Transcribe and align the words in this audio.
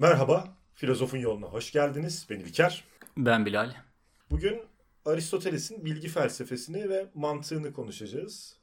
Merhaba, 0.00 0.56
Filozofun 0.74 1.18
Yoluna 1.18 1.46
hoş 1.46 1.72
geldiniz. 1.72 2.26
Ben 2.30 2.40
İlker. 2.40 2.84
Ben 3.16 3.46
Bilal. 3.46 3.74
Bugün 4.30 4.62
Aristoteles'in 5.04 5.84
bilgi 5.84 6.08
felsefesini 6.08 6.88
ve 6.88 7.10
mantığını 7.14 7.72
konuşacağız. 7.72 8.56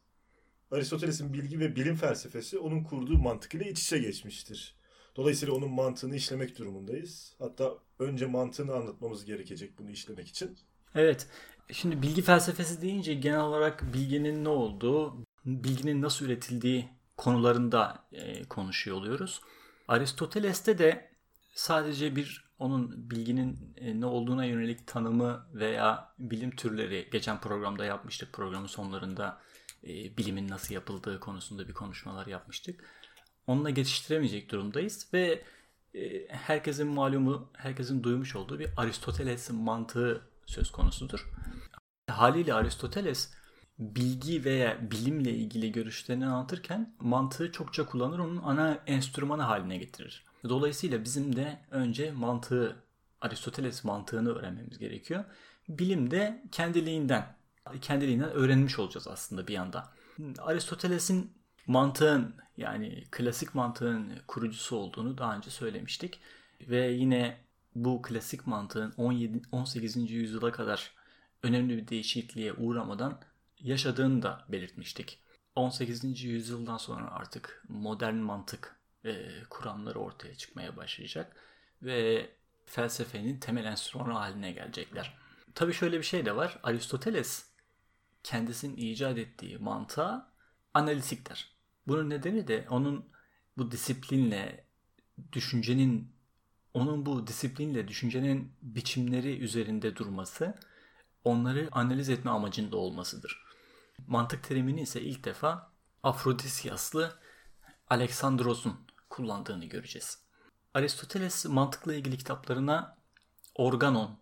Aristoteles'in 0.72 1.34
bilgi 1.34 1.60
ve 1.60 1.76
bilim 1.76 1.96
felsefesi 1.96 2.60
onun 2.60 2.84
kurduğu 2.84 3.18
mantık 3.18 3.54
ile 3.54 3.70
iç 3.70 3.84
içe 3.84 3.98
geçmiştir. 3.98 4.76
Dolayısıyla 5.16 5.54
onun 5.54 5.72
mantığını 5.72 6.16
işlemek 6.16 6.58
durumundayız. 6.60 7.36
Hatta 7.40 7.78
önce 8.00 8.26
mantığını 8.26 8.74
anlatmamız 8.74 9.26
gerekecek 9.26 9.80
bunu 9.80 9.92
işlemek 9.92 10.28
için. 10.28 10.58
Evet. 10.96 11.28
Şimdi 11.72 12.02
bilgi 12.02 12.22
felsefesi 12.22 12.82
deyince 12.82 13.14
genel 13.14 13.42
olarak 13.42 13.94
bilginin 13.94 14.44
ne 14.44 14.50
olduğu, 14.50 15.26
bilginin 15.46 16.02
nasıl 16.02 16.26
üretildiği 16.26 16.90
konularında 17.18 18.06
e, 18.12 18.44
konuşuyor 18.44 18.98
oluyoruz. 18.98 19.42
Aristoteles'te 19.88 20.78
de 20.78 21.17
sadece 21.58 22.16
bir 22.16 22.48
onun 22.60 23.12
bilginin 23.12 23.74
e, 23.78 24.00
ne 24.02 24.06
olduğuna 24.06 24.46
yönelik 24.46 24.88
tanımı 24.88 25.48
veya 25.54 26.14
bilim 26.20 26.52
türleri 26.56 27.10
geçen 27.12 27.42
programda 27.42 27.86
yapmıştık. 27.86 28.34
Programın 28.34 28.68
sonlarında 28.68 29.42
e, 29.84 30.18
bilimin 30.18 30.48
nasıl 30.48 30.74
yapıldığı 30.74 31.20
konusunda 31.20 31.68
bir 31.68 31.74
konuşmalar 31.74 32.28
yapmıştık. 32.28 32.84
Onunla 33.48 33.70
geçiştiremeyecek 33.70 34.52
durumdayız 34.52 35.10
ve 35.14 35.44
e, 35.94 36.28
herkesin 36.30 36.88
malumu, 36.88 37.52
herkesin 37.54 38.04
duymuş 38.04 38.36
olduğu 38.36 38.60
bir 38.60 38.70
Aristoteles 38.78 39.50
mantığı 39.50 40.22
söz 40.46 40.72
konusudur. 40.72 41.32
Haliyle 42.10 42.54
Aristoteles 42.54 43.34
bilgi 43.80 44.46
veya 44.46 44.92
bilimle 44.92 45.32
ilgili 45.32 45.72
görüşlerini 45.72 46.26
anlatırken 46.26 46.96
mantığı 47.00 47.52
çokça 47.52 47.86
kullanır, 47.86 48.20
onun 48.20 48.38
ana 48.38 48.84
enstrümanı 48.88 49.42
haline 49.42 49.78
getirir. 49.78 50.27
Dolayısıyla 50.50 51.04
bizim 51.04 51.36
de 51.36 51.60
önce 51.72 52.12
mantığı, 52.12 52.76
Aristoteles 53.22 53.84
mantığını 53.84 54.36
öğrenmemiz 54.36 54.78
gerekiyor. 54.78 55.26
Bilim 55.70 56.12
de 56.12 56.44
kendiliğinden, 56.52 57.36
kendiliğinden 57.82 58.32
öğrenmiş 58.32 58.80
olacağız 58.80 59.08
aslında 59.08 59.48
bir 59.48 59.54
yanda. 59.54 59.94
Aristoteles'in 60.38 61.34
mantığın 61.68 62.36
yani 62.58 63.04
klasik 63.12 63.56
mantığın 63.56 64.12
kurucusu 64.28 64.76
olduğunu 64.76 65.18
daha 65.18 65.36
önce 65.36 65.50
söylemiştik. 65.50 66.20
Ve 66.62 66.88
yine 66.88 67.38
bu 67.76 68.02
klasik 68.02 68.48
mantığın 68.48 68.94
17 68.98 69.42
18. 69.52 70.12
yüzyıla 70.12 70.52
kadar 70.52 70.92
önemli 71.44 71.78
bir 71.78 71.88
değişikliğe 71.88 72.54
uğramadan 72.54 73.22
yaşadığını 73.60 74.22
da 74.22 74.46
belirtmiştik. 74.50 75.20
18. 75.56 76.24
yüzyıldan 76.24 76.78
sonra 76.78 77.12
artık 77.12 77.64
modern 77.70 78.16
mantık 78.16 78.77
e, 79.08 79.44
kuramları 79.50 80.00
ortaya 80.00 80.36
çıkmaya 80.36 80.78
başlayacak 80.78 81.36
ve 81.82 82.30
felsefenin 82.66 83.40
temel 83.40 83.66
enstrümanı 83.66 84.14
haline 84.14 84.52
gelecekler. 84.52 85.18
Tabii 85.56 85.74
şöyle 85.74 85.98
bir 85.98 86.04
şey 86.04 86.26
de 86.26 86.36
var. 86.36 86.60
Aristoteles 86.64 87.46
kendisinin 88.24 88.78
icat 88.78 89.18
ettiği 89.18 89.58
mantığa 89.58 90.34
analitik 90.74 91.30
der. 91.30 91.52
Bunun 91.88 92.10
nedeni 92.10 92.48
de 92.48 92.68
onun 92.70 93.10
bu 93.58 93.72
disiplinle 93.72 94.66
düşüncenin 95.34 96.12
onun 96.74 97.06
bu 97.06 97.28
disiplinle 97.28 97.88
düşüncenin 97.88 98.54
biçimleri 98.62 99.40
üzerinde 99.40 99.96
durması 99.96 100.56
onları 101.24 101.70
analiz 101.72 102.10
etme 102.10 102.32
amacında 102.32 102.78
olmasıdır. 102.78 103.44
Mantık 104.08 104.44
terimini 104.44 104.82
ise 104.82 105.02
ilk 105.02 105.24
defa 105.24 105.72
Afrodisyaslı 106.04 107.20
Aleksandros'un 107.90 108.87
kullandığını 109.18 109.66
göreceğiz. 109.66 110.20
Aristoteles 110.74 111.46
mantıkla 111.46 111.94
ilgili 111.94 112.18
kitaplarına 112.18 112.98
organon, 113.56 114.18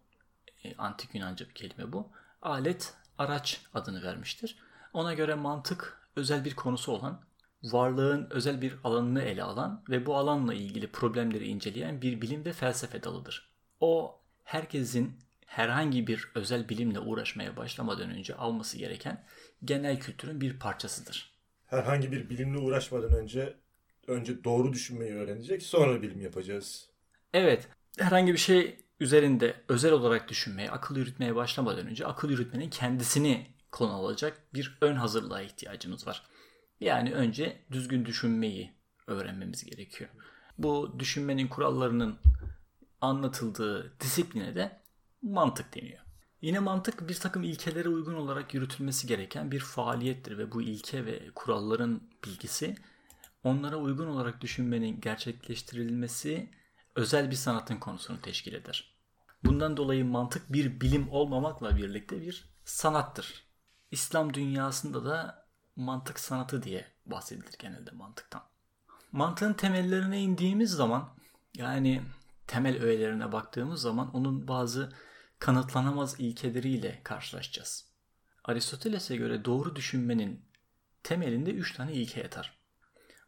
e, 0.64 0.76
antik 0.76 1.16
Yunanca 1.16 1.50
bir 1.50 1.54
kelime 1.54 1.94
bu, 1.94 2.10
alet, 2.42 2.94
araç 3.18 3.62
adını 3.74 4.04
vermiştir. 4.04 4.58
Ona 4.94 5.14
göre 5.14 5.36
mantık 5.36 6.02
özel 6.16 6.46
bir 6.46 6.56
konusu 6.56 6.92
olan, 6.92 7.22
varlığın 7.64 8.28
özel 8.30 8.62
bir 8.62 8.76
alanını 8.84 9.22
ele 9.22 9.44
alan 9.44 9.84
ve 9.90 10.06
bu 10.06 10.16
alanla 10.16 10.54
ilgili 10.54 10.92
problemleri 10.92 11.48
inceleyen 11.48 12.02
bir 12.02 12.22
bilim 12.22 12.46
ve 12.46 12.54
felsefe 12.54 13.04
dalıdır. 13.04 13.50
O 13.80 14.20
herkesin 14.44 15.20
herhangi 15.46 16.08
bir 16.08 16.32
özel 16.36 16.70
bilimle 16.70 17.00
uğraşmaya 17.00 17.58
başlamadan 17.58 18.10
önce 18.10 18.36
alması 18.36 18.78
gereken 18.78 19.26
genel 19.66 20.00
kültürün 20.00 20.42
bir 20.42 20.60
parçasıdır. 20.60 21.36
Herhangi 21.66 22.12
bir 22.12 22.30
bilimle 22.30 22.58
uğraşmadan 22.58 23.14
önce 23.14 23.65
önce 24.08 24.44
doğru 24.44 24.74
düşünmeyi 24.74 25.14
öğrenecek, 25.14 25.64
sonra 25.64 26.02
bilim 26.02 26.22
yapacağız. 26.22 26.90
Evet, 27.34 27.68
herhangi 28.00 28.34
bir 28.34 28.38
şey 28.38 28.78
üzerinde 29.00 29.56
özel 29.68 29.92
olarak 29.92 30.30
düşünmeye, 30.30 30.72
akıl 30.72 30.98
yürütmeye 30.98 31.36
başlamadan 31.36 31.88
önce 31.88 32.06
akıl 32.06 32.30
yürütmenin 32.30 32.70
kendisini 32.70 33.48
konu 33.72 33.92
alacak 33.92 34.54
bir 34.54 34.78
ön 34.82 34.96
hazırlığa 34.96 35.42
ihtiyacımız 35.42 36.08
var. 36.08 36.24
Yani 36.80 37.14
önce 37.14 37.58
düzgün 37.72 38.06
düşünmeyi 38.06 38.74
öğrenmemiz 39.08 39.66
gerekiyor. 39.66 40.10
Bu 40.58 40.96
düşünmenin 41.00 41.48
kurallarının 41.48 42.18
anlatıldığı 43.02 44.00
disipline 44.00 44.56
de 44.56 44.82
mantık 45.22 45.76
deniyor. 45.76 46.00
Yine 46.42 46.60
mantık 46.60 47.10
bir 47.10 47.16
takım 47.16 47.44
ilkelere 47.44 47.90
uygun 47.90 48.14
olarak 48.14 48.54
yürütülmesi 48.54 49.08
gereken 49.08 49.52
bir 49.52 49.60
faaliyettir 49.60 50.38
ve 50.38 50.52
bu 50.52 50.62
ilke 50.62 51.06
ve 51.06 51.20
kuralların 51.36 52.02
bilgisi 52.26 52.76
onlara 53.46 53.78
uygun 53.78 54.08
olarak 54.08 54.42
düşünmenin 54.42 55.02
gerçekleştirilmesi 55.02 56.50
özel 56.96 57.32
bir 57.32 57.36
sanatın 57.36 57.78
konusunu 57.78 58.22
teşkil 58.22 58.54
eder. 58.54 58.96
Bundan 59.44 59.78
dolayı 59.78 60.06
mantık 60.06 60.54
bir 60.54 60.82
bilim 60.82 61.12
olmamakla 61.12 61.78
birlikte 61.78 62.22
bir 62.22 62.50
sanattır. 62.66 63.46
İslam 63.92 64.34
dünyasında 64.34 65.06
da 65.06 65.48
mantık 65.76 66.20
sanatı 66.20 66.64
diye 66.64 66.86
bahsedilir 67.06 67.56
genelde 67.60 67.92
mantıktan. 67.92 68.44
Mantığın 69.12 69.54
temellerine 69.54 70.22
indiğimiz 70.22 70.72
zaman 70.72 71.10
yani 71.56 72.02
temel 72.48 72.84
öğelerine 72.84 73.32
baktığımız 73.32 73.82
zaman 73.82 74.16
onun 74.16 74.48
bazı 74.48 74.94
kanıtlanamaz 75.40 76.20
ilkeleriyle 76.20 77.02
karşılaşacağız. 77.04 77.86
Aristoteles'e 78.44 79.16
göre 79.16 79.46
doğru 79.46 79.76
düşünmenin 79.76 80.46
temelinde 81.04 81.52
üç 81.52 81.76
tane 81.76 81.94
ilke 81.94 82.22
yatar. 82.22 82.65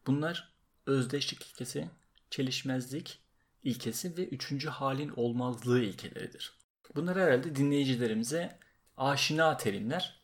Bunlar 0.08 0.54
özdeşlik 0.86 1.46
ilkesi, 1.46 1.90
çelişmezlik 2.30 3.20
ilkesi 3.64 4.18
ve 4.18 4.28
üçüncü 4.28 4.70
halin 4.70 5.14
olmazlığı 5.16 5.82
ilkeleridir. 5.82 6.58
Bunlar 6.96 7.18
herhalde 7.18 7.56
dinleyicilerimize 7.56 8.60
aşina 8.98 9.58
terimler. 9.58 10.22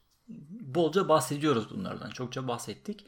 Bolca 0.62 1.10
bahsediyoruz 1.10 1.70
bunlardan. 1.70 2.10
Çokça 2.10 2.48
bahsettik. 2.48 3.06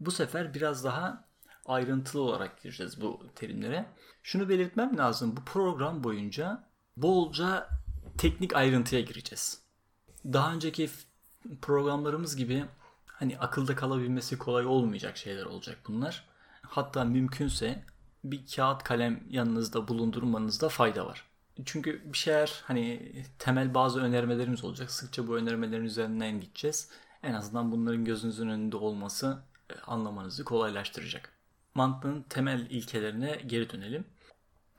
Bu 0.00 0.10
sefer 0.10 0.54
biraz 0.54 0.84
daha 0.84 1.28
ayrıntılı 1.66 2.22
olarak 2.22 2.62
gireceğiz 2.62 3.00
bu 3.00 3.26
terimlere. 3.34 3.86
Şunu 4.22 4.48
belirtmem 4.48 4.98
lazım. 4.98 5.36
Bu 5.36 5.44
program 5.44 6.04
boyunca 6.04 6.68
bolca 6.96 7.68
teknik 8.18 8.56
ayrıntıya 8.56 9.00
gireceğiz. 9.00 9.62
Daha 10.24 10.54
önceki 10.54 10.90
programlarımız 11.62 12.36
gibi 12.36 12.64
hani 13.14 13.38
akılda 13.38 13.74
kalabilmesi 13.76 14.38
kolay 14.38 14.66
olmayacak 14.66 15.16
şeyler 15.16 15.44
olacak 15.44 15.78
bunlar. 15.88 16.24
Hatta 16.62 17.04
mümkünse 17.04 17.84
bir 18.24 18.46
kağıt 18.56 18.82
kalem 18.82 19.24
yanınızda 19.30 19.88
bulundurmanızda 19.88 20.68
fayda 20.68 21.06
var. 21.06 21.24
Çünkü 21.64 22.12
bir 22.12 22.18
şeyler 22.18 22.62
hani 22.64 23.12
temel 23.38 23.74
bazı 23.74 24.00
önermelerimiz 24.00 24.64
olacak. 24.64 24.90
Sıkça 24.90 25.28
bu 25.28 25.36
önermelerin 25.36 25.84
üzerinden 25.84 26.40
gideceğiz. 26.40 26.88
En 27.22 27.34
azından 27.34 27.72
bunların 27.72 28.04
gözünüzün 28.04 28.48
önünde 28.48 28.76
olması 28.76 29.42
e, 29.70 29.74
anlamanızı 29.80 30.44
kolaylaştıracak. 30.44 31.32
Mantığın 31.74 32.22
temel 32.22 32.66
ilkelerine 32.70 33.40
geri 33.46 33.70
dönelim. 33.70 34.04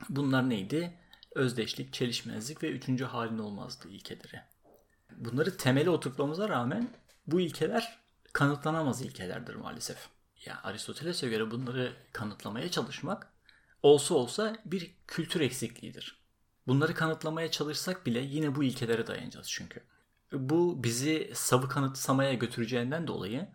Bunlar 0.08 0.50
neydi? 0.50 0.94
Özdeşlik, 1.34 1.92
çelişmezlik 1.92 2.62
ve 2.62 2.70
üçüncü 2.70 3.04
halin 3.04 3.38
olmazlığı 3.38 3.90
ilkeleri. 3.90 4.40
Bunları 5.16 5.56
temele 5.56 5.90
oturtmamıza 5.90 6.48
rağmen 6.48 6.88
bu 7.26 7.40
ilkeler 7.40 7.98
kanıtlanamaz 8.36 9.02
ilkelerdir 9.02 9.54
maalesef. 9.54 10.08
Ya 10.46 10.60
Aristoteles'e 10.62 11.28
göre 11.28 11.50
bunları 11.50 11.96
kanıtlamaya 12.12 12.70
çalışmak 12.70 13.32
olsa 13.82 14.14
olsa 14.14 14.56
bir 14.64 14.94
kültür 15.06 15.40
eksikliğidir. 15.40 16.20
Bunları 16.66 16.94
kanıtlamaya 16.94 17.50
çalışsak 17.50 18.06
bile 18.06 18.20
yine 18.20 18.54
bu 18.54 18.64
ilkelere 18.64 19.06
dayanacağız 19.06 19.50
çünkü. 19.50 19.82
Bu 20.32 20.84
bizi 20.84 21.30
savı 21.34 21.68
kanıtsamaya 21.68 22.34
götüreceğinden 22.34 23.06
dolayı 23.06 23.48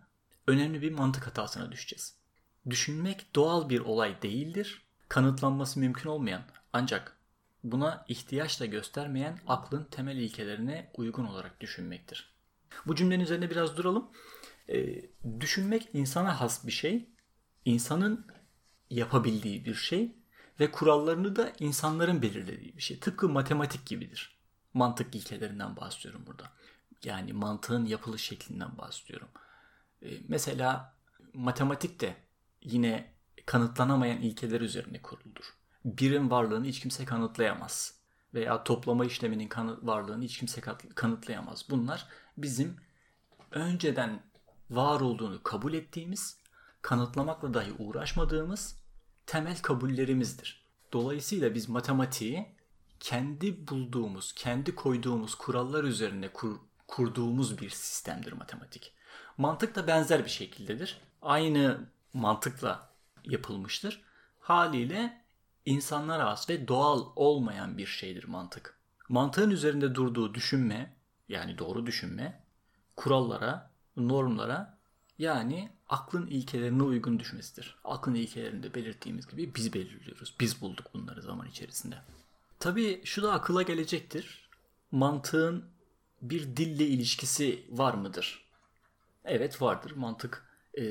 önemli 0.46 0.82
bir 0.82 0.92
mantık 0.92 1.26
hatasına 1.26 1.72
düşeceğiz. 1.72 2.16
Düşünmek 2.70 3.34
doğal 3.34 3.68
bir 3.68 3.80
olay 3.80 4.22
değildir. 4.22 4.82
Kanıtlanması 5.08 5.80
mümkün 5.80 6.08
olmayan 6.08 6.42
ancak 6.72 7.16
buna 7.64 8.04
ihtiyaç 8.08 8.60
da 8.60 8.66
göstermeyen 8.66 9.38
aklın 9.46 9.84
temel 9.84 10.16
ilkelerine 10.16 10.90
uygun 10.94 11.24
olarak 11.24 11.60
düşünmektir. 11.60 12.32
Bu 12.86 12.96
cümlenin 12.96 13.24
üzerine 13.24 13.50
biraz 13.50 13.76
duralım. 13.76 14.10
E, 14.68 15.02
düşünmek 15.40 15.88
insana 15.92 16.40
has 16.40 16.66
bir 16.66 16.72
şey. 16.72 17.08
İnsanın 17.64 18.26
yapabildiği 18.90 19.64
bir 19.64 19.74
şey 19.74 20.16
ve 20.60 20.70
kurallarını 20.70 21.36
da 21.36 21.52
insanların 21.58 22.22
belirlediği 22.22 22.76
bir 22.76 22.82
şey. 22.82 23.00
Tıpkı 23.00 23.28
matematik 23.28 23.86
gibidir. 23.86 24.38
Mantık 24.74 25.14
ilkelerinden 25.14 25.76
bahsediyorum 25.76 26.24
burada. 26.26 26.52
Yani 27.04 27.32
mantığın 27.32 27.84
yapılış 27.84 28.22
şeklinden 28.22 28.78
bahsediyorum. 28.78 29.28
Ee, 30.02 30.08
mesela 30.28 30.94
matematik 31.34 32.00
de 32.00 32.16
yine 32.62 33.12
kanıtlanamayan 33.46 34.20
ilkeler 34.20 34.60
üzerine 34.60 35.02
kuruludur. 35.02 35.44
Birin 35.84 36.30
varlığını 36.30 36.66
hiç 36.66 36.80
kimse 36.80 37.04
kanıtlayamaz. 37.04 38.02
Veya 38.34 38.64
toplama 38.64 39.04
işleminin 39.04 39.48
kanı- 39.48 39.86
varlığını 39.86 40.24
hiç 40.24 40.38
kimse 40.38 40.60
kanıtlayamaz. 40.94 41.66
Bunlar 41.70 42.08
bizim 42.36 42.76
önceden 43.50 44.22
var 44.76 45.00
olduğunu 45.00 45.42
kabul 45.42 45.74
ettiğimiz, 45.74 46.36
kanıtlamakla 46.82 47.54
dahi 47.54 47.72
uğraşmadığımız 47.78 48.76
temel 49.26 49.58
kabullerimizdir. 49.62 50.62
Dolayısıyla 50.92 51.54
biz 51.54 51.68
matematiği 51.68 52.46
kendi 53.00 53.68
bulduğumuz, 53.68 54.32
kendi 54.32 54.74
koyduğumuz 54.74 55.34
kurallar 55.34 55.84
üzerine 55.84 56.28
kur, 56.28 56.56
kurduğumuz 56.86 57.60
bir 57.60 57.70
sistemdir 57.70 58.32
matematik. 58.32 58.92
Mantık 59.38 59.74
da 59.74 59.86
benzer 59.86 60.24
bir 60.24 60.30
şekildedir. 60.30 61.00
Aynı 61.22 61.86
mantıkla 62.12 62.90
yapılmıştır. 63.24 64.02
Haliyle 64.40 65.24
insanlara 65.66 66.30
has 66.30 66.50
ve 66.50 66.68
doğal 66.68 67.06
olmayan 67.16 67.78
bir 67.78 67.86
şeydir 67.86 68.24
mantık. 68.24 68.78
Mantığın 69.08 69.50
üzerinde 69.50 69.94
durduğu 69.94 70.34
düşünme, 70.34 70.96
yani 71.28 71.58
doğru 71.58 71.86
düşünme, 71.86 72.44
kurallara, 72.96 73.71
normlara 73.96 74.78
yani 75.18 75.70
aklın 75.88 76.26
ilkelerine 76.26 76.82
uygun 76.82 77.18
düşmesidir. 77.18 77.76
Aklın 77.84 78.14
ilkelerinde 78.14 78.74
belirttiğimiz 78.74 79.26
gibi 79.26 79.54
biz 79.54 79.72
belirliyoruz. 79.72 80.34
Biz 80.40 80.60
bulduk 80.60 80.94
bunları 80.94 81.22
zaman 81.22 81.48
içerisinde. 81.48 81.96
Tabii 82.60 83.00
şu 83.04 83.22
da 83.22 83.32
akıla 83.32 83.62
gelecektir. 83.62 84.48
Mantığın 84.90 85.64
bir 86.22 86.56
dille 86.56 86.86
ilişkisi 86.86 87.66
var 87.70 87.94
mıdır? 87.94 88.44
Evet 89.24 89.62
vardır. 89.62 89.90
Mantık 89.90 90.46
e, 90.78 90.82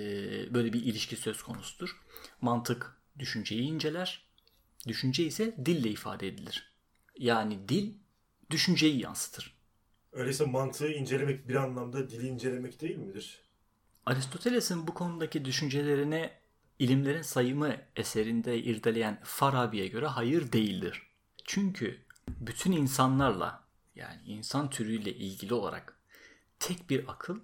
böyle 0.54 0.74
bir 0.74 0.84
ilişki 0.84 1.16
söz 1.16 1.44
konusudur. 1.44 2.02
Mantık 2.42 2.98
düşünceyi 3.20 3.62
inceler. 3.62 4.26
Düşünce 4.88 5.24
ise 5.24 5.56
dille 5.66 5.90
ifade 5.90 6.28
edilir. 6.28 6.72
Yani 7.18 7.70
dil 7.70 7.94
düşünceyi 8.50 9.00
yansıtır. 9.00 9.61
Öyleyse 10.12 10.46
mantığı 10.46 10.92
incelemek 10.92 11.48
bir 11.48 11.56
anlamda 11.56 12.10
dili 12.10 12.28
incelemek 12.28 12.82
değil 12.82 12.98
midir? 12.98 13.42
Aristoteles'in 14.06 14.88
bu 14.88 14.94
konudaki 14.94 15.46
düşüncelerini 15.46 16.30
ilimlerin 16.80 17.22
sayımı 17.22 17.76
eserinde 17.96 18.58
irdeleyen 18.58 19.20
Farabi'ye 19.24 19.88
göre 19.88 20.08
hayır 20.08 20.52
değildir. 20.52 21.02
Çünkü 21.46 22.02
bütün 22.28 22.72
insanlarla 22.72 23.64
yani 23.96 24.22
insan 24.26 24.70
türüyle 24.70 25.16
ilgili 25.16 25.54
olarak 25.54 26.00
tek 26.60 26.90
bir 26.90 27.12
akıl, 27.12 27.40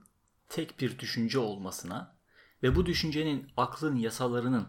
tek 0.50 0.80
bir 0.80 1.00
düşünce 1.00 1.40
olmasına 1.40 2.16
ve 2.64 2.76
bu 2.76 2.86
düşüncenin 2.86 3.48
aklın 3.58 3.96
yasalarının 3.96 4.68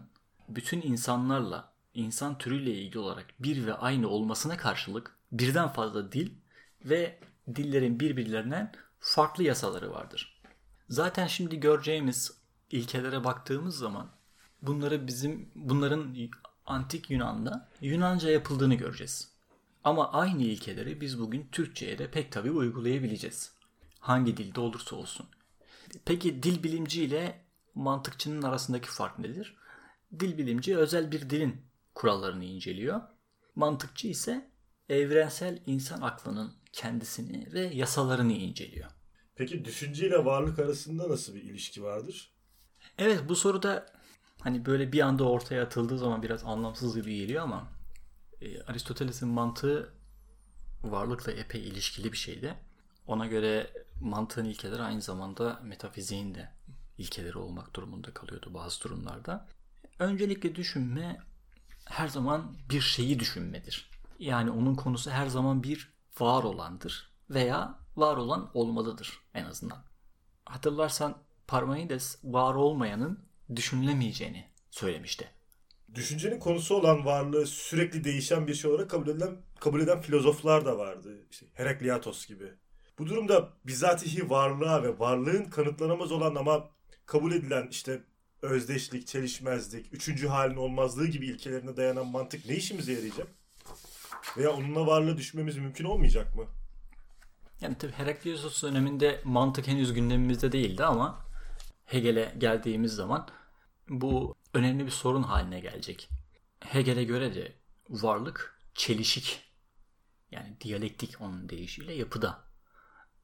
bütün 0.49 0.81
insanlarla, 0.81 1.73
insan 1.93 2.37
türüyle 2.37 2.73
ilgili 2.73 2.99
olarak 2.99 3.25
bir 3.39 3.65
ve 3.65 3.73
aynı 3.73 4.07
olmasına 4.07 4.57
karşılık 4.57 5.17
birden 5.31 5.67
fazla 5.67 6.11
dil 6.11 6.31
ve 6.85 7.19
dillerin 7.55 7.99
birbirlerinden 7.99 8.71
farklı 8.99 9.43
yasaları 9.43 9.91
vardır. 9.91 10.41
Zaten 10.89 11.27
şimdi 11.27 11.59
göreceğimiz 11.59 12.31
ilkelere 12.71 13.23
baktığımız 13.23 13.77
zaman 13.77 14.09
bunları 14.61 15.07
bizim 15.07 15.51
bunların 15.55 16.15
antik 16.65 17.09
Yunan'da 17.09 17.69
Yunanca 17.81 18.29
yapıldığını 18.29 18.75
göreceğiz. 18.75 19.31
Ama 19.83 20.11
aynı 20.11 20.43
ilkeleri 20.43 21.01
biz 21.01 21.19
bugün 21.19 21.47
Türkçe'ye 21.51 21.97
de 21.97 22.11
pek 22.11 22.31
tabii 22.31 22.51
uygulayabileceğiz. 22.51 23.53
Hangi 23.99 24.37
dilde 24.37 24.59
olursa 24.59 24.95
olsun. 24.95 25.25
Peki 26.05 26.43
dil 26.43 26.63
bilimci 26.63 27.03
ile 27.03 27.45
mantıkçının 27.75 28.41
arasındaki 28.41 28.89
fark 28.89 29.19
nedir? 29.19 29.55
Dil 30.19 30.37
bilimci 30.37 30.77
özel 30.77 31.11
bir 31.11 31.29
dilin 31.29 31.61
kurallarını 31.95 32.45
inceliyor. 32.45 33.01
Mantıkçı 33.55 34.07
ise 34.07 34.51
evrensel 34.89 35.63
insan 35.65 36.01
aklının 36.01 36.53
kendisini 36.71 37.53
ve 37.53 37.59
yasalarını 37.59 38.33
inceliyor. 38.33 38.91
Peki 39.35 39.65
düşünce 39.65 40.07
ile 40.07 40.25
varlık 40.25 40.59
arasında 40.59 41.09
nasıl 41.09 41.35
bir 41.35 41.43
ilişki 41.43 41.83
vardır? 41.83 42.33
Evet 42.97 43.29
bu 43.29 43.35
soruda 43.35 43.85
hani 44.41 44.65
böyle 44.65 44.91
bir 44.91 44.99
anda 44.99 45.23
ortaya 45.23 45.63
atıldığı 45.63 45.97
zaman 45.97 46.23
biraz 46.23 46.43
anlamsız 46.43 46.95
gibi 46.95 47.15
geliyor 47.15 47.43
ama 47.43 47.71
e, 48.41 48.61
Aristoteles'in 48.61 49.29
mantığı 49.29 49.93
varlıkla 50.83 51.31
epey 51.31 51.61
ilişkili 51.67 52.11
bir 52.11 52.17
şeydi. 52.17 52.55
Ona 53.07 53.25
göre 53.25 53.73
mantığın 54.01 54.45
ilkeleri 54.45 54.81
aynı 54.81 55.01
zamanda 55.01 55.59
metafiziğin 55.63 56.35
de 56.35 56.51
ilkeleri 56.97 57.37
olmak 57.37 57.75
durumunda 57.75 58.13
kalıyordu 58.13 58.53
bazı 58.53 58.83
durumlarda. 58.83 59.47
Öncelikle 59.99 60.55
düşünme 60.55 61.17
her 61.85 62.07
zaman 62.07 62.57
bir 62.69 62.81
şeyi 62.81 63.19
düşünmedir. 63.19 63.89
Yani 64.19 64.51
onun 64.51 64.75
konusu 64.75 65.11
her 65.11 65.27
zaman 65.27 65.63
bir 65.63 65.98
var 66.19 66.43
olandır 66.43 67.11
veya 67.29 67.79
var 67.95 68.17
olan 68.17 68.51
olmalıdır 68.53 69.21
en 69.33 69.45
azından. 69.45 69.83
Hatırlarsan 70.45 71.17
Parmenides 71.47 72.19
var 72.23 72.53
olmayanın 72.53 73.19
düşünülemeyeceğini 73.55 74.45
söylemişti. 74.71 75.27
Düşüncenin 75.95 76.39
konusu 76.39 76.75
olan 76.75 77.05
varlığı 77.05 77.47
sürekli 77.47 78.03
değişen 78.03 78.47
bir 78.47 78.53
şey 78.53 78.71
olarak 78.71 78.89
kabul 78.89 79.07
edilen 79.07 79.37
kabul 79.59 79.81
eden 79.81 80.01
filozoflar 80.01 80.65
da 80.65 80.77
vardı. 80.77 81.27
İşte 81.31 81.45
Herakliatos 81.53 82.27
gibi. 82.27 82.53
Bu 82.99 83.07
durumda 83.07 83.49
bizatihi 83.65 84.29
varlığa 84.29 84.83
ve 84.83 84.99
varlığın 84.99 85.43
kanıtlanamaz 85.45 86.11
olan 86.11 86.35
ama 86.35 86.69
kabul 87.05 87.31
edilen 87.31 87.67
işte 87.71 88.03
özdeşlik, 88.41 89.07
çelişmezlik, 89.07 89.93
üçüncü 89.93 90.27
halin 90.27 90.55
olmazlığı 90.55 91.07
gibi 91.07 91.27
ilkelerine 91.27 91.77
dayanan 91.77 92.07
mantık 92.07 92.45
ne 92.45 92.55
işimize 92.55 92.93
yarayacak? 92.93 93.27
Veya 94.37 94.51
onunla 94.51 94.87
varlığı 94.87 95.17
düşmemiz 95.17 95.57
mümkün 95.57 95.85
olmayacak 95.85 96.35
mı? 96.35 96.45
Yani 97.61 97.77
tabii 97.77 97.91
Heraklitos 97.91 98.63
döneminde 98.63 99.21
mantık 99.23 99.67
henüz 99.67 99.93
gündemimizde 99.93 100.51
değildi 100.51 100.85
ama 100.85 101.25
Hegel'e 101.85 102.35
geldiğimiz 102.37 102.93
zaman 102.93 103.27
bu 103.89 104.35
önemli 104.53 104.85
bir 104.85 104.91
sorun 104.91 105.23
haline 105.23 105.59
gelecek. 105.59 106.09
Hegel'e 106.59 107.03
göre 107.03 107.35
de 107.35 107.53
varlık 107.89 108.59
çelişik 108.73 109.49
yani 110.31 110.57
diyalektik 110.61 111.21
onun 111.21 111.49
deyişiyle 111.49 111.93
yapıda 111.93 112.43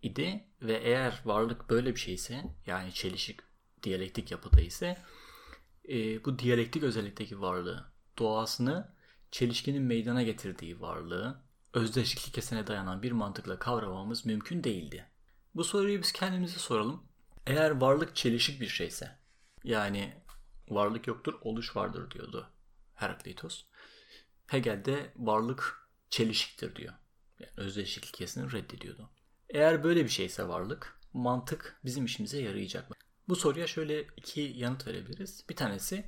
idi 0.01 0.43
ve 0.61 0.77
eğer 0.77 1.21
varlık 1.25 1.69
böyle 1.69 1.95
bir 1.95 1.99
şeyse 1.99 2.43
yani 2.65 2.93
çelişik 2.93 3.39
diyalektik 3.83 4.31
yapıda 4.31 4.61
ise 4.61 4.97
e, 5.89 6.25
bu 6.25 6.39
diyalektik 6.39 6.83
özellikteki 6.83 7.41
varlığı 7.41 7.91
doğasını 8.17 8.94
çelişkinin 9.35 9.83
meydana 9.83 10.23
getirdiği 10.23 10.81
varlığı 10.81 11.41
özdeşlik 11.73 12.27
ilkesine 12.27 12.67
dayanan 12.67 13.03
bir 13.03 13.11
mantıkla 13.11 13.59
kavramamız 13.59 14.25
mümkün 14.25 14.63
değildi. 14.63 15.09
Bu 15.55 15.63
soruyu 15.63 16.01
biz 16.01 16.11
kendimize 16.11 16.59
soralım. 16.59 17.03
Eğer 17.47 17.71
varlık 17.71 18.15
çelişik 18.15 18.61
bir 18.61 18.67
şeyse 18.67 19.19
yani 19.63 20.23
varlık 20.69 21.07
yoktur 21.07 21.33
oluş 21.41 21.75
vardır 21.75 22.11
diyordu 22.11 22.51
Heraklitos. 22.93 23.65
Hegel 24.47 24.85
de 24.85 25.13
varlık 25.15 25.89
çelişiktir 26.09 26.75
diyor. 26.75 26.93
Yani 27.39 27.51
özdeşlik 27.57 28.05
ilkesini 28.05 28.51
reddediyordu. 28.51 29.09
Eğer 29.49 29.83
böyle 29.83 30.03
bir 30.03 30.09
şeyse 30.09 30.47
varlık, 30.47 30.99
mantık 31.13 31.79
bizim 31.85 32.05
işimize 32.05 32.41
yarayacak 32.41 32.89
mı? 32.89 32.95
Bu 33.27 33.35
soruya 33.35 33.67
şöyle 33.67 34.07
iki 34.17 34.41
yanıt 34.41 34.87
verebiliriz. 34.87 35.45
Bir 35.49 35.55
tanesi 35.55 36.05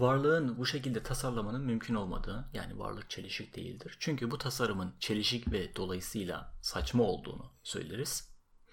varlığın 0.00 0.58
bu 0.58 0.66
şekilde 0.66 1.02
tasarlamanın 1.02 1.64
mümkün 1.64 1.94
olmadığı 1.94 2.50
yani 2.52 2.78
varlık 2.78 3.10
çelişik 3.10 3.56
değildir. 3.56 3.96
Çünkü 4.00 4.30
bu 4.30 4.38
tasarımın 4.38 4.94
çelişik 5.00 5.52
ve 5.52 5.76
dolayısıyla 5.76 6.54
saçma 6.62 7.04
olduğunu 7.04 7.52
söyleriz. 7.62 8.30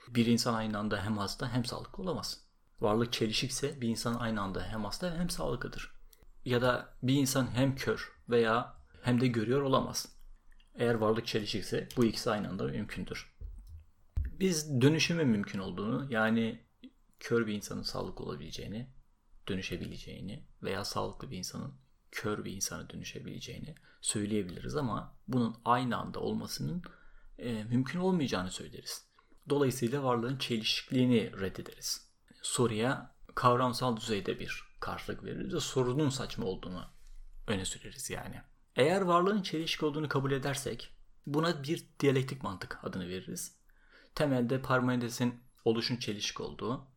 Bir 0.07 0.25
insan 0.25 0.53
aynı 0.53 0.77
anda 0.77 1.03
hem 1.03 1.17
hasta 1.17 1.53
hem 1.53 1.65
sağlıklı 1.65 2.03
olamaz. 2.03 2.41
Varlık 2.81 3.13
çelişikse 3.13 3.81
bir 3.81 3.87
insan 3.87 4.13
aynı 4.13 4.41
anda 4.41 4.63
hem 4.63 4.83
hasta 4.83 5.15
hem 5.15 5.29
sağlıklıdır. 5.29 5.91
Ya 6.45 6.61
da 6.61 6.93
bir 7.03 7.13
insan 7.13 7.47
hem 7.55 7.75
kör 7.75 8.11
veya 8.29 8.75
hem 9.01 9.21
de 9.21 9.27
görüyor 9.27 9.61
olamaz. 9.61 10.17
Eğer 10.75 10.95
varlık 10.95 11.27
çelişikse 11.27 11.87
bu 11.97 12.05
ikisi 12.05 12.31
aynı 12.31 12.49
anda 12.49 12.63
mümkündür. 12.63 13.33
Biz 14.39 14.81
dönüşümün 14.81 15.27
mümkün 15.27 15.59
olduğunu 15.59 16.07
yani 16.09 16.65
kör 17.19 17.47
bir 17.47 17.53
insanın 17.53 17.81
sağlıklı 17.81 18.25
olabileceğini, 18.25 18.96
dönüşebileceğini 19.47 20.43
veya 20.63 20.85
sağlıklı 20.85 21.31
bir 21.31 21.37
insanın 21.37 21.73
kör 22.11 22.45
bir 22.45 22.51
insana 22.51 22.89
dönüşebileceğini 22.89 23.75
söyleyebiliriz 24.01 24.75
ama 24.75 25.15
bunun 25.27 25.55
aynı 25.65 25.97
anda 25.97 26.19
olmasının 26.19 26.83
e, 27.37 27.63
mümkün 27.63 27.99
olmayacağını 27.99 28.51
söyleriz. 28.51 29.07
Dolayısıyla 29.49 30.03
varlığın 30.03 30.37
çelişikliğini 30.37 31.39
reddederiz. 31.39 32.07
Soruya 32.41 33.15
kavramsal 33.35 33.97
düzeyde 33.97 34.39
bir 34.39 34.63
karşılık 34.79 35.23
veririz 35.23 35.53
ve 35.53 35.59
sorunun 35.59 36.09
saçma 36.09 36.45
olduğunu 36.45 36.85
öne 37.47 37.65
süreriz 37.65 38.09
yani. 38.09 38.41
Eğer 38.75 39.01
varlığın 39.01 39.41
çelişki 39.41 39.85
olduğunu 39.85 40.09
kabul 40.09 40.31
edersek 40.31 40.93
buna 41.25 41.63
bir 41.63 41.85
diyalektik 41.99 42.43
mantık 42.43 42.79
adını 42.83 43.07
veririz. 43.07 43.57
Temelde 44.15 44.61
Parmenides'in 44.61 45.39
oluşun 45.65 45.97
çelişki 45.97 46.43
olduğu, 46.43 46.87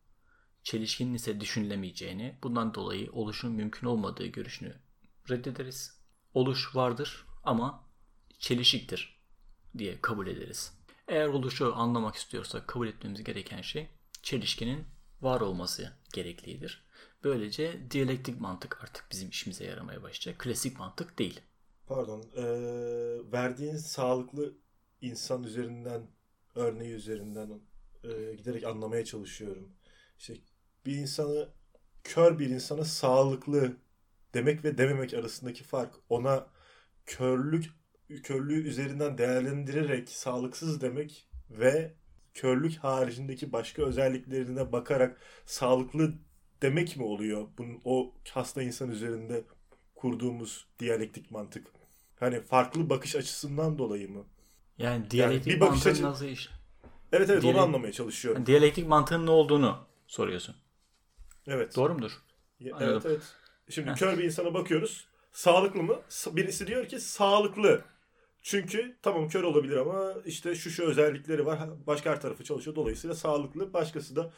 çelişkinin 0.63 1.13
ise 1.13 1.41
düşünülemeyeceğini, 1.41 2.37
bundan 2.43 2.73
dolayı 2.73 3.11
oluşun 3.11 3.51
mümkün 3.51 3.87
olmadığı 3.87 4.25
görüşünü 4.25 4.75
reddederiz. 5.29 6.01
Oluş 6.33 6.75
vardır 6.75 7.25
ama 7.43 7.83
çelişiktir 8.39 9.21
diye 9.77 10.01
kabul 10.01 10.27
ederiz. 10.27 10.73
Eğer 11.07 11.27
oluşu 11.27 11.75
anlamak 11.75 12.15
istiyorsak 12.15 12.67
kabul 12.67 12.87
etmemiz 12.87 13.23
gereken 13.23 13.61
şey 13.61 13.89
çelişkinin 14.23 14.85
var 15.21 15.41
olması 15.41 15.93
gereklidir. 16.13 16.85
Böylece 17.23 17.91
diyalektik 17.91 18.41
mantık 18.41 18.83
artık 18.83 19.07
bizim 19.11 19.29
işimize 19.29 19.65
yaramaya 19.65 20.03
başlayacak. 20.03 20.39
Klasik 20.39 20.79
mantık 20.79 21.19
değil. 21.19 21.41
Pardon. 21.87 22.23
Ee, 22.35 22.43
verdiğin 23.31 23.77
sağlıklı 23.77 24.53
insan 25.01 25.43
üzerinden 25.43 26.07
örneği 26.55 26.93
üzerinden 26.93 27.61
e, 28.03 28.35
giderek 28.35 28.63
anlamaya 28.63 29.05
çalışıyorum. 29.05 29.69
İşte 30.19 30.37
bir 30.85 30.95
insanı 30.95 31.49
kör 32.03 32.39
bir 32.39 32.49
insana 32.49 32.85
sağlıklı 32.85 33.77
demek 34.33 34.63
ve 34.63 34.77
dememek 34.77 35.13
arasındaki 35.13 35.63
fark 35.63 35.93
ona 36.09 36.47
körlük 37.05 37.69
körlüğü 38.23 38.67
üzerinden 38.67 39.17
değerlendirerek 39.17 40.09
sağlıksız 40.09 40.81
demek 40.81 41.27
ve 41.49 41.93
körlük 42.33 42.77
haricindeki 42.77 43.51
başka 43.51 43.83
özelliklerine 43.83 44.71
bakarak 44.71 45.21
sağlıklı 45.45 46.13
demek 46.61 46.97
mi 46.97 47.03
oluyor? 47.03 47.47
Bunun 47.57 47.81
o 47.85 48.13
hasta 48.31 48.61
insan 48.63 48.91
üzerinde 48.91 49.43
kurduğumuz 49.95 50.67
diyalektik 50.79 51.31
mantık. 51.31 51.67
Hani 52.19 52.41
farklı 52.41 52.89
bakış 52.89 53.15
açısından 53.15 53.77
dolayı 53.77 54.09
mı? 54.09 54.25
Yani 54.77 55.11
diyalektik 55.11 55.47
Yani 55.51 55.61
bir 55.61 55.61
bakış 55.61 55.87
açı- 55.87 56.03
nasıl 56.03 56.25
iş? 56.25 56.49
Evet 57.11 57.29
evet 57.29 57.43
Diyalek- 57.43 57.55
onu 57.55 57.61
anlamaya 57.63 57.93
çalışıyorum. 57.93 58.39
Yani 58.39 58.45
diyalektik 58.45 58.87
mantığın 58.87 59.25
ne 59.25 59.29
olduğunu 59.31 59.87
soruyorsun. 60.07 60.55
Evet. 61.47 61.75
Doğru 61.75 61.93
mudur? 61.93 62.11
Anladım. 62.73 62.89
Evet 62.89 63.05
evet. 63.05 63.21
Şimdi 63.69 63.93
kör 63.93 64.17
bir 64.17 64.23
insana 64.23 64.53
bakıyoruz. 64.53 65.07
Sağlıklı 65.31 65.83
mı? 65.83 66.01
Birisi 66.27 66.67
diyor 66.67 66.87
ki 66.87 66.99
sağlıklı. 66.99 67.81
Çünkü 68.41 68.97
tamam 69.01 69.29
kör 69.29 69.43
olabilir 69.43 69.77
ama 69.77 70.13
işte 70.25 70.55
şu 70.55 70.69
şu 70.69 70.83
özellikleri 70.83 71.45
var. 71.45 71.59
Başka 71.87 72.09
her 72.09 72.21
tarafı 72.21 72.43
çalışıyor. 72.43 72.75
Dolayısıyla 72.75 73.15
sağlıklı. 73.15 73.73
Başkası 73.73 74.15
da 74.15 74.31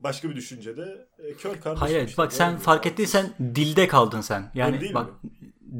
başka 0.00 0.30
bir 0.30 0.36
düşüncede 0.36 1.08
e, 1.18 1.34
kör 1.34 1.60
kardeşim. 1.60 1.76
Hayır 1.76 2.08
işte, 2.08 2.22
bak 2.22 2.32
sen 2.32 2.58
fark 2.58 2.86
ettiysen 2.86 3.34
dilde 3.40 3.88
kaldın 3.88 4.20
sen. 4.20 4.50
Yani 4.54 4.94
bak 4.94 5.10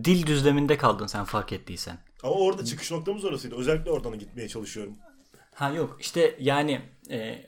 dil 0.04 0.26
düzleminde 0.26 0.76
kaldın 0.76 1.06
sen 1.06 1.24
fark 1.24 1.52
ettiysen. 1.52 1.98
Ama 2.22 2.34
orada 2.34 2.64
çıkış 2.64 2.90
noktamız 2.90 3.24
orasıydı. 3.24 3.56
Özellikle 3.56 3.90
oradan 3.90 4.18
gitmeye 4.18 4.48
çalışıyorum. 4.48 4.96
Ha 5.54 5.70
yok 5.70 5.96
işte 6.00 6.36
yani 6.40 6.82
e, 7.10 7.46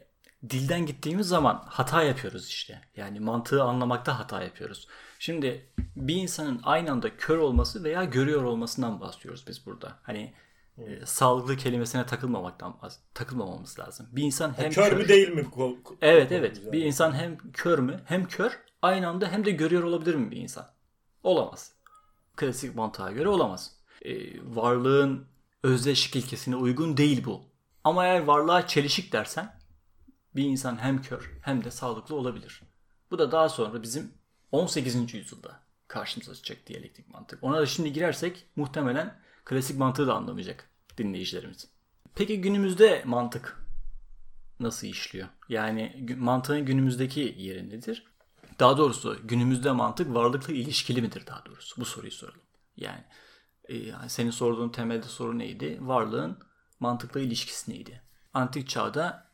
dilden 0.51 0.87
gittiğimiz 0.87 1.29
zaman 1.29 1.65
hata 1.67 2.03
yapıyoruz 2.03 2.49
işte. 2.49 2.81
Yani 2.97 3.21
mantığı 3.21 3.63
anlamakta 3.63 4.19
hata 4.19 4.43
yapıyoruz. 4.43 4.89
Şimdi 5.19 5.67
bir 5.97 6.15
insanın 6.15 6.61
aynı 6.65 6.93
anda 6.93 7.17
kör 7.17 7.39
olması 7.39 7.85
veya 7.85 8.05
görüyor 8.05 8.43
olmasından 8.43 9.01
bahsediyoruz 9.01 9.45
biz 9.49 9.67
burada. 9.67 9.99
Hani 10.03 10.35
e, 10.79 11.07
sağlıklı 11.07 11.57
kelimesine 11.57 12.07
takılmamaktan 12.07 12.79
takılmamamız 13.15 13.79
lazım. 13.79 14.09
Bir 14.13 14.23
insan 14.23 14.59
hem 14.59 14.71
kör, 14.71 14.93
mü 14.93 15.09
değil 15.09 15.29
mi? 15.29 15.47
Evet 16.01 16.33
evet. 16.33 16.73
Bir 16.73 16.85
insan 16.85 17.15
hem 17.15 17.39
kör 17.53 17.79
mü 17.79 18.01
hem 18.05 18.29
kör 18.29 18.59
aynı 18.83 19.09
anda 19.09 19.29
hem 19.29 19.45
de 19.45 19.51
görüyor 19.51 19.83
olabilir 19.83 20.15
mi 20.15 20.31
bir 20.31 20.37
insan? 20.37 20.67
Olamaz. 21.23 21.73
Klasik 22.37 22.75
mantığa 22.75 23.13
göre 23.13 23.29
olamaz. 23.29 23.77
Ee, 24.05 24.15
varlığın 24.57 25.27
özdeşlik 25.63 26.17
ilkesine 26.17 26.57
uygun 26.57 26.97
değil 26.97 27.25
bu. 27.25 27.43
Ama 27.85 28.07
eğer 28.07 28.25
varlığa 28.25 28.67
çelişik 28.67 29.13
dersen 29.13 29.62
bir 30.37 30.45
insan 30.45 30.77
hem 30.77 31.03
kör 31.03 31.31
hem 31.43 31.65
de 31.65 31.71
sağlıklı 31.71 32.15
olabilir. 32.15 32.63
Bu 33.11 33.19
da 33.19 33.33
daha 33.33 33.49
sonra 33.49 33.83
bizim 33.83 34.13
18. 34.53 35.15
yüzyılda 35.15 35.61
karşımıza 35.89 36.35
çıkacak 36.35 36.67
diyalektik 36.67 37.09
mantık. 37.09 37.45
Ona 37.45 37.59
da 37.59 37.67
şimdi 37.67 37.93
girersek 37.93 38.47
muhtemelen 38.57 39.21
klasik 39.45 39.79
mantığı 39.79 40.07
da 40.07 40.15
anlamayacak 40.15 40.71
dinleyicilerimiz. 40.99 41.69
Peki 42.15 42.41
günümüzde 42.41 43.03
mantık 43.07 43.67
nasıl 44.61 44.87
işliyor? 44.87 45.29
Yani 45.49 46.07
mantığın 46.19 46.65
günümüzdeki 46.67 47.35
yeri 47.39 47.71
nedir? 47.71 48.05
Daha 48.61 48.79
doğrusu 48.79 49.19
günümüzde 49.25 49.73
mantık 49.73 50.15
varlıkla 50.15 50.53
ilişkili 50.53 51.03
midir 51.03 51.27
daha 51.27 51.47
doğrusu? 51.47 51.81
Bu 51.81 51.85
soruyu 51.85 52.13
soralım. 52.13 52.41
Yani 52.77 53.05
e, 53.65 54.09
senin 54.09 54.31
sorduğun 54.31 54.69
temelde 54.69 55.07
soru 55.07 55.39
neydi? 55.39 55.79
Varlığın 55.81 56.39
mantıkla 56.81 57.21
ilişkisi 57.21 57.71
neydi? 57.71 58.03
Antik 58.35 58.69
çağda 58.69 59.32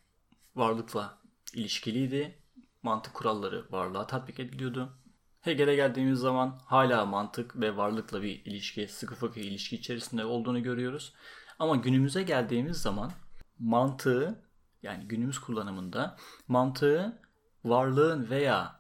varlıkla 0.59 1.19
ilişkiliydi. 1.55 2.39
Mantık 2.83 3.15
kuralları 3.15 3.67
varlığa 3.71 4.07
tatbik 4.07 4.41
ediliyordu. 4.41 4.99
Hegel'e 5.41 5.77
geldiğimiz 5.77 6.19
zaman 6.19 6.61
hala 6.65 7.07
mantık 7.07 7.61
ve 7.61 7.77
varlıkla 7.77 8.23
bir 8.23 8.45
ilişki, 8.45 8.89
sıkı 8.89 9.15
fıkı 9.15 9.41
ilişki 9.41 9.77
içerisinde 9.77 10.25
olduğunu 10.25 10.63
görüyoruz. 10.63 11.15
Ama 11.59 11.77
günümüze 11.77 12.23
geldiğimiz 12.23 12.77
zaman 12.77 13.13
mantığı 13.59 14.45
yani 14.83 15.09
günümüz 15.09 15.39
kullanımında 15.39 16.17
mantığı 16.49 17.23
varlığın 17.65 18.31
veya 18.31 18.79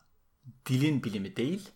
dilin 0.66 1.04
bilimi 1.04 1.37
değil, 1.37 1.70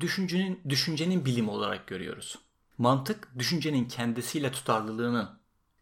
düşüncenin 0.00 0.60
düşüncenin 0.68 1.24
bilimi 1.24 1.50
olarak 1.50 1.86
görüyoruz. 1.86 2.38
Mantık 2.78 3.38
düşüncenin 3.38 3.88
kendisiyle 3.88 4.52
tutarlılığının 4.52 5.37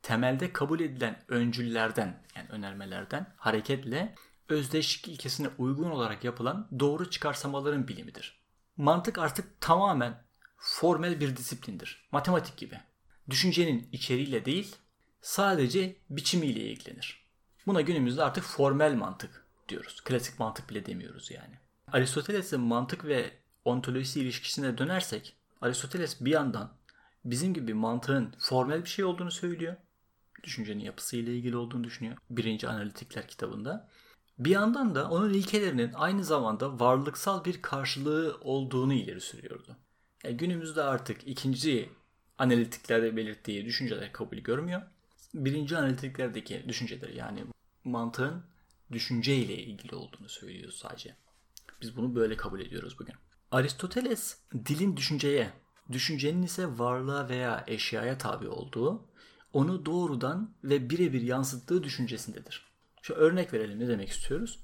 temelde 0.07 0.53
kabul 0.53 0.81
edilen 0.81 1.23
öncüllerden 1.29 2.23
yani 2.37 2.49
önermelerden 2.49 3.35
hareketle 3.37 4.15
özdeşlik 4.49 5.09
ilkesine 5.09 5.49
uygun 5.59 5.91
olarak 5.91 6.25
yapılan 6.25 6.69
doğru 6.81 7.11
çıkarsamaların 7.11 7.89
bilimidir. 7.89 8.41
Mantık 8.77 9.19
artık 9.19 9.61
tamamen 9.61 10.25
formel 10.57 11.21
bir 11.21 11.37
disiplindir. 11.37 12.09
Matematik 12.13 12.57
gibi. 12.57 12.81
Düşüncenin 13.31 13.89
içeriğiyle 13.93 14.45
değil, 14.45 14.77
sadece 15.21 15.97
biçimiyle 16.11 16.61
ilgilenir. 16.61 17.27
Buna 17.67 17.81
günümüzde 17.81 18.23
artık 18.23 18.45
formel 18.45 18.95
mantık 18.95 19.47
diyoruz. 19.69 20.01
Klasik 20.05 20.39
mantık 20.39 20.71
bile 20.71 20.87
demiyoruz 20.87 21.31
yani. 21.31 21.59
Aristoteles'in 21.93 22.61
mantık 22.61 23.05
ve 23.05 23.33
ontolojisi 23.65 24.21
ilişkisine 24.21 24.79
dönersek, 24.79 25.37
Aristoteles 25.61 26.21
bir 26.21 26.31
yandan 26.31 26.73
bizim 27.25 27.55
gibi 27.55 27.75
mantığın 27.75 28.35
formel 28.39 28.85
bir 28.85 28.89
şey 28.89 29.05
olduğunu 29.05 29.31
söylüyor. 29.31 29.77
Düşüncenin 30.43 30.85
yapısıyla 30.85 31.33
ilgili 31.33 31.57
olduğunu 31.57 31.85
düşünüyor. 31.85 32.17
Birinci 32.31 32.69
Analitikler 32.69 33.29
kitabında. 33.29 33.89
Bir 34.39 34.51
yandan 34.51 34.95
da 34.95 35.11
onun 35.11 35.33
ilkelerinin 35.33 35.93
aynı 35.95 36.25
zamanda 36.25 36.81
varlıksal 36.81 37.45
bir 37.45 37.63
karşılığı 37.63 38.39
olduğunu 38.41 38.95
ileri 38.95 39.21
sürüyordu. 39.21 39.77
Yani 40.25 40.37
günümüzde 40.37 40.83
artık 40.83 41.29
ikinci 41.29 41.91
analitiklerde 42.39 43.17
belirttiği 43.17 43.65
düşünceler 43.65 44.13
kabul 44.13 44.37
görmüyor. 44.37 44.83
Birinci 45.35 45.79
analitiklerdeki 45.79 46.65
düşünceler 46.69 47.09
yani 47.09 47.45
mantığın 47.85 48.45
düşünceyle 48.93 49.57
ilgili 49.57 49.95
olduğunu 49.95 50.29
söylüyor 50.29 50.73
sadece. 50.73 51.17
Biz 51.83 51.97
bunu 51.97 52.15
böyle 52.15 52.37
kabul 52.37 52.61
ediyoruz 52.61 52.99
bugün. 52.99 53.15
Aristoteles 53.51 54.39
dilin 54.67 54.97
düşünceye, 54.97 55.51
düşüncenin 55.93 56.43
ise 56.43 56.79
varlığa 56.79 57.29
veya 57.29 57.65
eşyaya 57.67 58.19
tabi 58.19 58.49
olduğu, 58.49 59.09
onu 59.57 59.87
doğrudan 59.87 60.55
ve 60.65 60.91
birebir 60.91 61.23
yansıttığı 61.23 61.83
düşüncesindedir. 61.83 62.67
Şu 63.03 63.15
örnek 63.15 63.53
verelim 63.53 63.79
ne 63.79 63.89
demek 63.89 64.09
istiyoruz? 64.09 64.61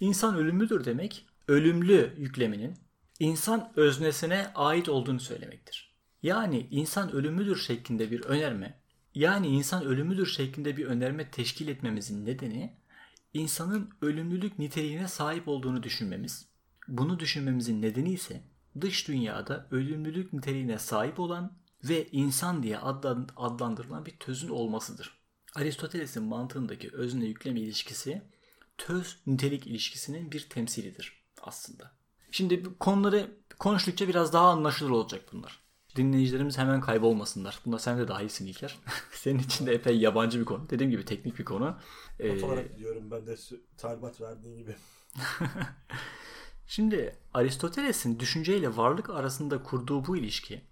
İnsan 0.00 0.36
ölümlüdür 0.36 0.84
demek, 0.84 1.26
ölümlü 1.48 2.14
yükleminin 2.18 2.74
insan 3.20 3.72
öznesine 3.76 4.52
ait 4.54 4.88
olduğunu 4.88 5.20
söylemektir. 5.20 5.94
Yani 6.22 6.66
insan 6.70 7.12
ölümlüdür 7.12 7.56
şeklinde 7.56 8.10
bir 8.10 8.24
önerme, 8.24 8.80
yani 9.14 9.46
insan 9.46 9.84
ölümlüdür 9.84 10.26
şeklinde 10.26 10.76
bir 10.76 10.86
önerme 10.86 11.30
teşkil 11.30 11.68
etmemizin 11.68 12.26
nedeni 12.26 12.76
insanın 13.34 13.90
ölümlülük 14.02 14.58
niteliğine 14.58 15.08
sahip 15.08 15.48
olduğunu 15.48 15.82
düşünmemiz. 15.82 16.48
Bunu 16.88 17.18
düşünmemizin 17.18 17.82
nedeni 17.82 18.12
ise 18.12 18.42
dış 18.80 19.08
dünyada 19.08 19.66
ölümlülük 19.70 20.32
niteliğine 20.32 20.78
sahip 20.78 21.20
olan 21.20 21.61
ve 21.84 22.08
insan 22.12 22.62
diye 22.62 22.78
adlan- 22.78 23.28
adlandırılan 23.36 24.06
bir 24.06 24.16
tözün 24.16 24.48
olmasıdır. 24.48 25.22
Aristoteles'in 25.54 26.22
mantığındaki 26.22 26.90
özne 26.92 27.24
yükleme 27.24 27.60
ilişkisi 27.60 28.22
töz 28.78 29.18
nitelik 29.26 29.66
ilişkisinin 29.66 30.32
bir 30.32 30.48
temsilidir 30.48 31.24
aslında. 31.42 31.92
Şimdi 32.30 32.64
bu 32.64 32.78
konuları 32.78 33.30
konuştukça 33.58 34.08
biraz 34.08 34.32
daha 34.32 34.50
anlaşılır 34.50 34.90
olacak 34.90 35.22
bunlar. 35.32 35.62
Dinleyicilerimiz 35.96 36.58
hemen 36.58 36.80
kaybolmasınlar. 36.80 37.60
Buna 37.66 37.78
sen 37.78 37.98
de 37.98 38.08
dahilsin 38.08 38.46
İlker. 38.46 38.78
Senin 39.12 39.38
için 39.38 39.66
de 39.66 39.74
epey 39.74 39.98
yabancı 39.98 40.40
bir 40.40 40.44
konu. 40.44 40.70
Dediğim 40.70 40.90
gibi 40.90 41.04
teknik 41.04 41.38
bir 41.38 41.44
konu. 41.44 41.78
Ee, 42.18 42.34
Not 42.34 42.44
olarak 42.44 42.78
diyorum 42.78 43.10
ben 43.10 43.26
de 43.26 43.36
talimat 43.76 44.20
verdiğin 44.20 44.56
gibi. 44.56 44.76
Şimdi 46.66 47.16
Aristoteles'in 47.34 48.20
düşünceyle 48.20 48.76
varlık 48.76 49.10
arasında 49.10 49.62
kurduğu 49.62 50.06
bu 50.06 50.16
ilişki 50.16 50.62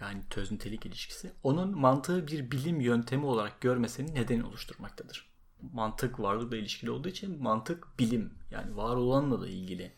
yani 0.00 0.22
töz 0.30 0.52
nitelik 0.52 0.86
ilişkisi 0.86 1.32
onun 1.42 1.78
mantığı 1.78 2.26
bir 2.26 2.50
bilim 2.50 2.80
yöntemi 2.80 3.26
olarak 3.26 3.60
görmesinin 3.60 4.14
nedeni 4.14 4.44
oluşturmaktadır. 4.44 5.34
Mantık 5.72 6.20
varlıkla 6.20 6.56
ilişkili 6.56 6.90
olduğu 6.90 7.08
için 7.08 7.42
mantık 7.42 7.98
bilim 7.98 8.32
yani 8.50 8.76
var 8.76 8.96
olanla 8.96 9.40
da 9.40 9.48
ilgili 9.48 9.92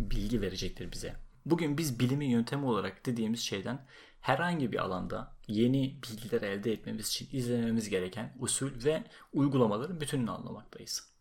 bilgi 0.00 0.40
verecektir 0.40 0.92
bize. 0.92 1.16
Bugün 1.46 1.78
biz 1.78 2.00
bilimin 2.00 2.28
yöntemi 2.28 2.66
olarak 2.66 3.06
dediğimiz 3.06 3.40
şeyden 3.40 3.86
herhangi 4.20 4.72
bir 4.72 4.78
alanda 4.78 5.32
yeni 5.48 5.98
bilgiler 6.02 6.42
elde 6.42 6.72
etmemiz 6.72 7.08
için 7.08 7.28
izlememiz 7.32 7.88
gereken 7.88 8.36
usul 8.38 8.84
ve 8.84 9.04
uygulamaların 9.32 10.00
bütününü 10.00 10.30
anlamaktayız. 10.30 11.12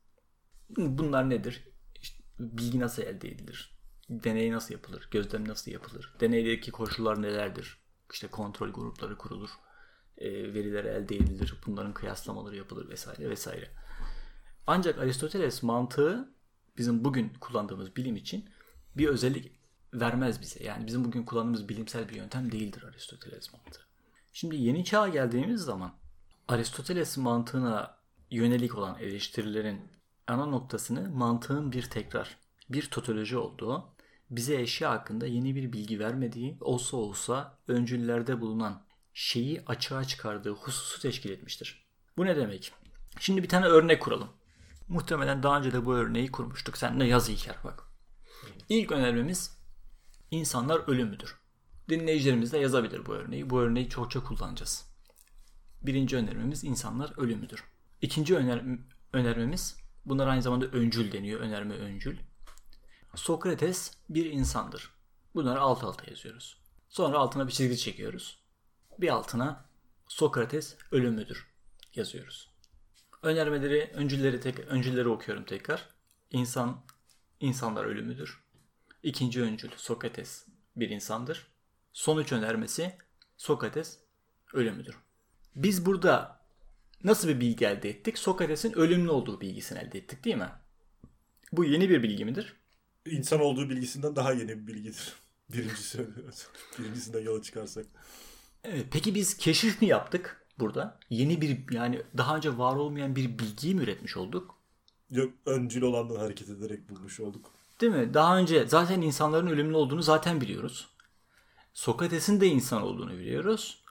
Bunlar 0.78 1.30
nedir? 1.30 1.68
İşte 2.02 2.24
bilgi 2.40 2.80
nasıl 2.80 3.02
elde 3.02 3.30
edilir? 3.30 3.78
Deney 4.10 4.52
nasıl 4.52 4.74
yapılır? 4.74 5.08
Gözlem 5.12 5.48
nasıl 5.48 5.72
yapılır? 5.72 6.14
Deneydeki 6.20 6.72
koşullar 6.72 7.22
nelerdir? 7.22 7.78
İşte 8.14 8.28
kontrol 8.28 8.70
grupları 8.70 9.18
kurulur. 9.18 9.50
E, 10.18 10.54
veriler 10.54 10.86
elde 10.86 11.16
edilir. 11.16 11.56
Bunların 11.66 11.94
kıyaslamaları 11.94 12.56
yapılır 12.56 12.90
vesaire 12.90 13.30
vesaire. 13.30 13.72
Ancak 14.68 15.00
Aristoteles 15.00 15.64
mantığı 15.64 16.34
bizim 16.78 17.04
bugün 17.04 17.34
kullandığımız 17.42 17.96
bilim 17.96 18.16
için 18.16 18.50
bir 18.98 19.08
özellik 19.08 19.52
vermez 19.94 20.42
bize. 20.42 20.64
Yani 20.64 20.88
bizim 20.88 21.06
bugün 21.06 21.24
kullandığımız 21.24 21.70
bilimsel 21.70 22.10
bir 22.10 22.16
yöntem 22.16 22.52
değildir 22.52 22.84
Aristoteles 22.84 23.54
mantığı. 23.54 23.88
Şimdi 24.34 24.56
yeni 24.56 24.86
çağa 24.86 25.08
geldiğimiz 25.08 25.62
zaman 25.62 25.94
Aristoteles 26.48 27.18
mantığına 27.18 27.98
yönelik 28.32 28.78
olan 28.78 29.00
eleştirilerin 29.00 29.82
ana 30.28 30.46
noktasını 30.46 31.10
mantığın 31.10 31.72
bir 31.72 31.84
tekrar, 31.84 32.38
bir 32.70 32.90
totoloji 32.90 33.38
olduğu, 33.38 33.86
bize 34.30 34.62
eşya 34.62 34.92
hakkında 34.92 35.28
yeni 35.28 35.56
bir 35.56 35.74
bilgi 35.74 36.00
vermediği, 36.00 36.58
olsa 36.62 36.98
olsa 36.98 37.58
öncüllerde 37.68 38.42
bulunan 38.42 38.86
şeyi 39.14 39.62
açığa 39.66 40.04
çıkardığı 40.04 40.52
hususu 40.52 41.02
teşkil 41.02 41.30
etmiştir. 41.30 41.88
Bu 42.18 42.26
ne 42.26 42.36
demek? 42.36 42.74
Şimdi 43.20 43.44
bir 43.44 43.50
tane 43.50 43.66
örnek 43.66 44.02
kuralım. 44.02 44.30
Muhtemelen 44.88 45.44
daha 45.44 45.60
önce 45.60 45.72
de 45.72 45.86
bu 45.86 45.96
örneği 45.96 46.32
kurmuştuk. 46.32 46.78
Sen 46.78 47.00
de 47.00 47.06
yaz 47.06 47.30
İlker 47.30 47.56
bak. 47.64 47.84
İlk 48.70 48.92
önermemiz 48.92 49.58
insanlar 50.32 50.80
ölümüdür. 50.88 51.36
Dinleyicilerimiz 51.90 52.54
de 52.54 52.58
yazabilir 52.58 53.06
bu 53.06 53.14
örneği. 53.14 53.50
Bu 53.50 53.60
örneği 53.60 53.90
çokça 53.90 54.24
kullanacağız. 54.24 54.86
Birinci 55.82 56.18
önermemiz 56.18 56.64
insanlar 56.64 57.14
ölümüdür. 57.18 57.64
İkinci 58.02 58.36
öner 58.36 58.64
önermemiz 59.14 59.78
bunlar 60.06 60.28
aynı 60.28 60.42
zamanda 60.42 60.66
öncül 60.66 61.12
deniyor. 61.12 61.40
Önerme 61.40 61.76
öncül. 61.76 62.18
Sokrates 63.18 63.92
bir 64.10 64.26
insandır. 64.26 64.92
Bunları 65.36 65.60
alt 65.60 65.84
alta 65.84 66.10
yazıyoruz. 66.10 66.58
Sonra 66.90 67.18
altına 67.18 67.48
bir 67.48 67.52
çizgi 67.52 67.78
çekiyoruz. 67.78 68.40
Bir 69.00 69.10
altına 69.10 69.66
Sokrates 70.08 70.78
ölümüdür 70.92 71.48
yazıyoruz. 71.96 72.50
Önermeleri, 73.22 73.92
öncülleri 73.94 74.40
tek, 74.40 74.60
öncülleri 74.60 75.08
okuyorum 75.08 75.44
tekrar. 75.44 75.90
İnsan 76.32 76.84
insanlar 77.40 77.86
ölümüdür. 77.86 78.44
İkinci 79.04 79.42
öncül 79.42 79.70
Sokrates 79.76 80.46
bir 80.76 80.90
insandır. 80.90 81.48
Sonuç 81.94 82.32
önermesi 82.32 82.98
Sokrates 83.38 84.00
ölümüdür. 84.54 84.98
Biz 85.56 85.86
burada 85.86 86.42
nasıl 87.04 87.28
bir 87.28 87.40
bilgi 87.40 87.66
elde 87.66 87.90
ettik? 87.90 88.18
Sokrates'in 88.18 88.74
ölümlü 88.74 89.10
olduğu 89.10 89.42
bilgisini 89.42 89.80
elde 89.80 89.98
ettik 89.98 90.24
değil 90.24 90.36
mi? 90.36 90.52
Bu 91.52 91.66
yeni 91.66 91.90
bir 91.90 92.04
bilgi 92.04 92.26
midir? 92.26 92.56
İnsan 93.12 93.40
olduğu 93.42 93.70
bilgisinden 93.70 94.16
daha 94.16 94.34
yeni 94.34 94.50
bir 94.50 94.68
bilgidir. 94.68 95.14
Birincisi, 95.50 96.08
birincisinden 96.80 97.22
yola 97.22 97.42
çıkarsak. 97.42 97.86
Evet, 98.64 98.86
peki 98.92 99.16
biz 99.16 99.38
keşif 99.38 99.82
mi 99.82 99.88
yaptık 99.88 100.46
burada? 100.60 101.00
Yeni 101.10 101.42
bir 101.42 101.72
yani 101.72 102.02
daha 102.18 102.36
önce 102.36 102.58
var 102.58 102.76
olmayan 102.76 103.16
bir 103.16 103.40
bilgiyi 103.40 103.76
mi 103.76 103.84
üretmiş 103.84 104.18
olduk? 104.18 104.56
Yok 105.10 105.34
öncül 105.46 105.82
olandan 105.82 106.16
hareket 106.16 106.50
ederek 106.50 106.90
bulmuş 106.90 107.20
olduk. 107.20 107.52
Değil 107.82 107.94
mi? 107.94 108.14
Daha 108.14 108.38
önce 108.38 108.68
zaten 108.68 109.02
insanların 109.02 109.48
ölümlü 109.48 109.76
olduğunu 109.76 110.02
zaten 110.02 110.42
biliyoruz. 110.42 110.88
Sokrates'in 111.74 112.42
de 112.42 112.48
insan 112.48 112.82
olduğunu 112.82 113.14
biliyoruz. 113.18 113.84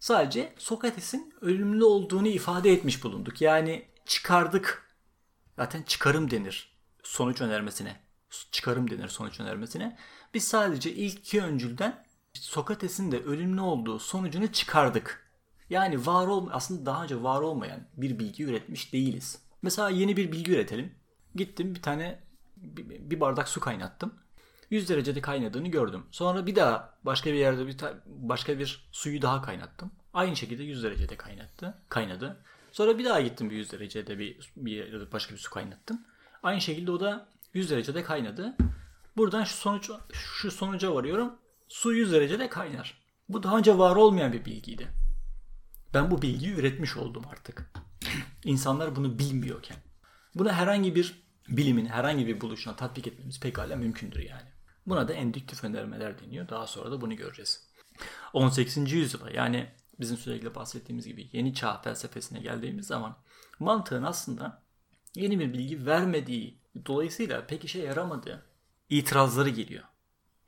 Sadece 0.00 0.54
Sokrates'in 0.58 1.34
ölümlü 1.40 1.84
olduğunu 1.84 2.28
ifade 2.28 2.72
etmiş 2.72 3.04
bulunduk. 3.04 3.40
Yani 3.40 3.84
çıkardık. 4.06 4.88
Zaten 5.56 5.82
çıkarım 5.82 6.30
denir 6.30 6.76
sonuç 7.02 7.40
önermesine. 7.40 8.07
Çıkarım 8.52 8.90
denir 8.90 9.08
sonuç 9.08 9.40
önermesine. 9.40 9.98
Biz 10.34 10.48
sadece 10.48 10.92
ilk 10.92 11.18
iki 11.18 11.42
öncülden 11.42 12.04
Sokrates'in 12.34 13.12
de 13.12 13.22
ölümlü 13.22 13.60
olduğu 13.60 13.98
sonucunu 13.98 14.52
çıkardık. 14.52 15.28
Yani 15.70 16.06
var 16.06 16.26
ol 16.26 16.48
aslında 16.52 16.86
daha 16.86 17.04
önce 17.04 17.22
var 17.22 17.40
olmayan 17.40 17.80
bir 17.96 18.18
bilgi 18.18 18.44
üretmiş 18.44 18.92
değiliz. 18.92 19.42
Mesela 19.62 19.90
yeni 19.90 20.16
bir 20.16 20.32
bilgi 20.32 20.52
üretelim. 20.52 20.94
Gittim 21.34 21.74
bir 21.74 21.82
tane 21.82 22.20
bir 22.56 23.20
bardak 23.20 23.48
su 23.48 23.60
kaynattım. 23.60 24.14
100 24.70 24.88
derecede 24.88 25.20
kaynadığını 25.20 25.68
gördüm. 25.68 26.06
Sonra 26.10 26.46
bir 26.46 26.56
daha 26.56 26.98
başka 27.02 27.32
bir 27.32 27.38
yerde 27.38 27.66
bir 27.66 27.76
başka 28.06 28.58
bir 28.58 28.88
suyu 28.92 29.22
daha 29.22 29.42
kaynattım. 29.42 29.90
Aynı 30.14 30.36
şekilde 30.36 30.62
100 30.62 30.82
derecede 30.82 31.16
kaynattı, 31.16 31.78
kaynadı. 31.88 32.44
Sonra 32.72 32.98
bir 32.98 33.04
daha 33.04 33.20
gittim 33.20 33.50
bir 33.50 33.56
100 33.56 33.72
derecede 33.72 34.18
bir, 34.18 34.52
bir 34.56 35.12
başka 35.12 35.34
bir 35.34 35.38
su 35.38 35.50
kaynattım. 35.50 36.00
Aynı 36.42 36.60
şekilde 36.60 36.90
o 36.90 37.00
da 37.00 37.28
100 37.54 37.70
derecede 37.70 38.02
kaynadı. 38.02 38.56
Buradan 39.16 39.44
şu 39.44 39.56
sonuç 39.56 39.90
şu 40.12 40.50
sonuca 40.50 40.94
varıyorum. 40.94 41.32
Su 41.68 41.92
100 41.92 42.12
derecede 42.12 42.48
kaynar. 42.48 43.00
Bu 43.28 43.42
daha 43.42 43.58
önce 43.58 43.78
var 43.78 43.96
olmayan 43.96 44.32
bir 44.32 44.44
bilgiydi. 44.44 44.88
Ben 45.94 46.10
bu 46.10 46.22
bilgiyi 46.22 46.54
üretmiş 46.54 46.96
oldum 46.96 47.24
artık. 47.30 47.72
İnsanlar 48.44 48.96
bunu 48.96 49.18
bilmiyorken. 49.18 49.76
Buna 50.34 50.52
herhangi 50.52 50.94
bir 50.94 51.22
bilimin 51.48 51.86
herhangi 51.86 52.26
bir 52.26 52.40
buluşuna 52.40 52.76
tatbik 52.76 53.06
etmemiz 53.06 53.40
pekala 53.40 53.76
mümkündür 53.76 54.20
yani. 54.20 54.48
Buna 54.86 55.08
da 55.08 55.12
endüktif 55.12 55.64
önermeler 55.64 56.20
deniyor. 56.20 56.48
Daha 56.48 56.66
sonra 56.66 56.90
da 56.90 57.00
bunu 57.00 57.16
göreceğiz. 57.16 57.68
18. 58.32 58.92
yüzyıla 58.92 59.30
yani 59.30 59.70
bizim 60.00 60.16
sürekli 60.16 60.54
bahsettiğimiz 60.54 61.06
gibi 61.06 61.30
yeni 61.32 61.54
çağ 61.54 61.80
felsefesine 61.82 62.40
geldiğimiz 62.40 62.86
zaman 62.86 63.16
mantığın 63.58 64.02
aslında 64.02 64.62
yeni 65.14 65.38
bir 65.38 65.52
bilgi 65.52 65.86
vermediği 65.86 66.57
dolayısıyla 66.86 67.46
pek 67.46 67.64
işe 67.64 67.78
yaramadığı 67.78 68.46
itirazları 68.90 69.48
geliyor. 69.48 69.84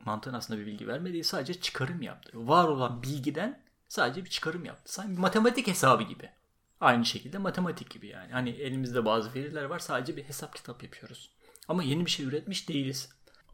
Mantığın 0.04 0.35
aslında 0.35 0.61
bir 0.61 0.66
bilgi 0.66 0.88
vermediği 0.88 1.24
sadece 1.24 1.61
çıkarım 1.61 2.02
yaptı. 2.02 2.48
Var 2.48 2.68
olan 2.68 3.02
bilgiden 3.02 3.62
sadece 3.88 4.24
bir 4.24 4.30
çıkarım 4.30 4.64
yaptı. 4.64 4.92
Sanki 4.92 5.12
bir 5.12 5.18
matematik 5.18 5.66
hesabı 5.66 6.02
gibi. 6.02 6.30
Aynı 6.80 7.04
şekilde 7.04 7.38
matematik 7.38 7.90
gibi 7.90 8.06
yani. 8.06 8.33
Hani 8.33 8.50
elimizde 8.50 9.04
bazı 9.04 9.35
veriler 9.35 9.64
var 9.64 9.78
sadece 9.78 10.16
bir 10.16 10.24
hesap 10.24 10.56
kitap 10.56 10.83
yapıyoruz. 10.83 11.30
Ama 11.68 11.83
yeni 11.83 12.06
bir 12.06 12.11
şey 12.11 12.26
üretmiş 12.26 12.68
değiliz. 12.68 13.09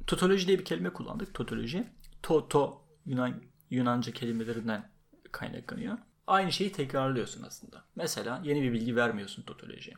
Totoloji 0.07 0.47
diye 0.47 0.59
bir 0.59 0.65
kelime 0.65 0.93
kullandık. 0.93 1.35
Totoloji. 1.35 1.87
Toto 2.23 2.85
Yunan 3.07 3.43
Yunanca 3.71 4.13
kelimelerinden 4.13 4.91
kaynaklanıyor. 5.33 5.99
Aynı 6.27 6.53
şeyi 6.53 6.73
tekrarlıyorsun 6.73 7.43
aslında. 7.43 7.85
Mesela 7.97 8.41
yeni 8.45 8.63
bir 8.63 8.73
bilgi 8.73 8.97
vermiyorsun 8.97 9.43
totolojiye. 9.43 9.97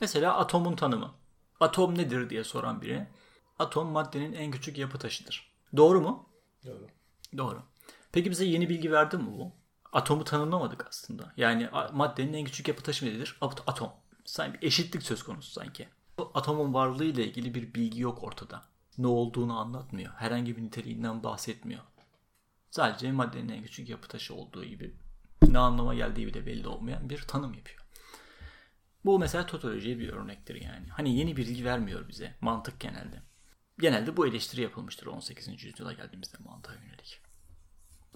Mesela 0.00 0.36
atomun 0.38 0.76
tanımı. 0.76 1.14
Atom 1.60 1.98
nedir 1.98 2.30
diye 2.30 2.44
soran 2.44 2.82
biri. 2.82 3.06
Atom 3.58 3.88
maddenin 3.88 4.32
en 4.32 4.50
küçük 4.50 4.78
yapı 4.78 4.98
taşıdır. 4.98 5.52
Doğru 5.76 6.00
mu? 6.00 6.28
Doğru. 6.66 6.86
Doğru. 7.36 7.62
Peki 8.12 8.30
bize 8.30 8.44
yeni 8.44 8.68
bilgi 8.68 8.92
verdi 8.92 9.16
mi 9.16 9.26
bu? 9.26 9.52
Atomu 9.92 10.24
tanımlamadık 10.24 10.86
aslında. 10.88 11.32
Yani 11.36 11.68
maddenin 11.92 12.32
en 12.32 12.44
küçük 12.44 12.68
yapı 12.68 12.82
taşı 12.82 13.06
nedir? 13.06 13.38
Atom. 13.40 13.90
Sanki 14.24 14.60
bir 14.60 14.66
eşitlik 14.66 15.02
söz 15.02 15.22
konusu 15.22 15.50
sanki. 15.50 15.88
Bu 16.18 16.30
atomun 16.34 16.74
varlığı 16.74 17.04
ile 17.04 17.24
ilgili 17.24 17.54
bir 17.54 17.74
bilgi 17.74 18.00
yok 18.00 18.22
ortada. 18.24 18.62
Ne 18.98 19.06
olduğunu 19.06 19.58
anlatmıyor. 19.58 20.12
Herhangi 20.12 20.56
bir 20.56 20.62
niteliğinden 20.62 21.22
bahsetmiyor. 21.22 21.82
Sadece 22.70 23.12
maddenin 23.12 23.48
en 23.48 23.62
küçük 23.62 23.88
yapı 23.88 24.08
taşı 24.08 24.34
olduğu 24.34 24.64
gibi 24.64 24.94
ne 25.48 25.58
anlama 25.58 25.94
geldiği 25.94 26.26
bile 26.26 26.46
belli 26.46 26.68
olmayan 26.68 27.10
bir 27.10 27.22
tanım 27.22 27.54
yapıyor. 27.54 27.79
Bu 29.04 29.18
mesela 29.18 29.46
totolojiye 29.46 29.98
bir 29.98 30.08
örnektir 30.08 30.54
yani. 30.54 30.88
Hani 30.88 31.16
yeni 31.16 31.36
bir 31.36 31.46
bilgi 31.46 31.64
vermiyor 31.64 32.08
bize 32.08 32.36
mantık 32.40 32.80
genelde. 32.80 33.22
Genelde 33.78 34.16
bu 34.16 34.26
eleştiri 34.26 34.60
yapılmıştır 34.60 35.06
18. 35.06 35.64
yüzyıla 35.64 35.92
geldiğimizde 35.92 36.36
mantığa 36.38 36.74
yönelik. 36.74 37.20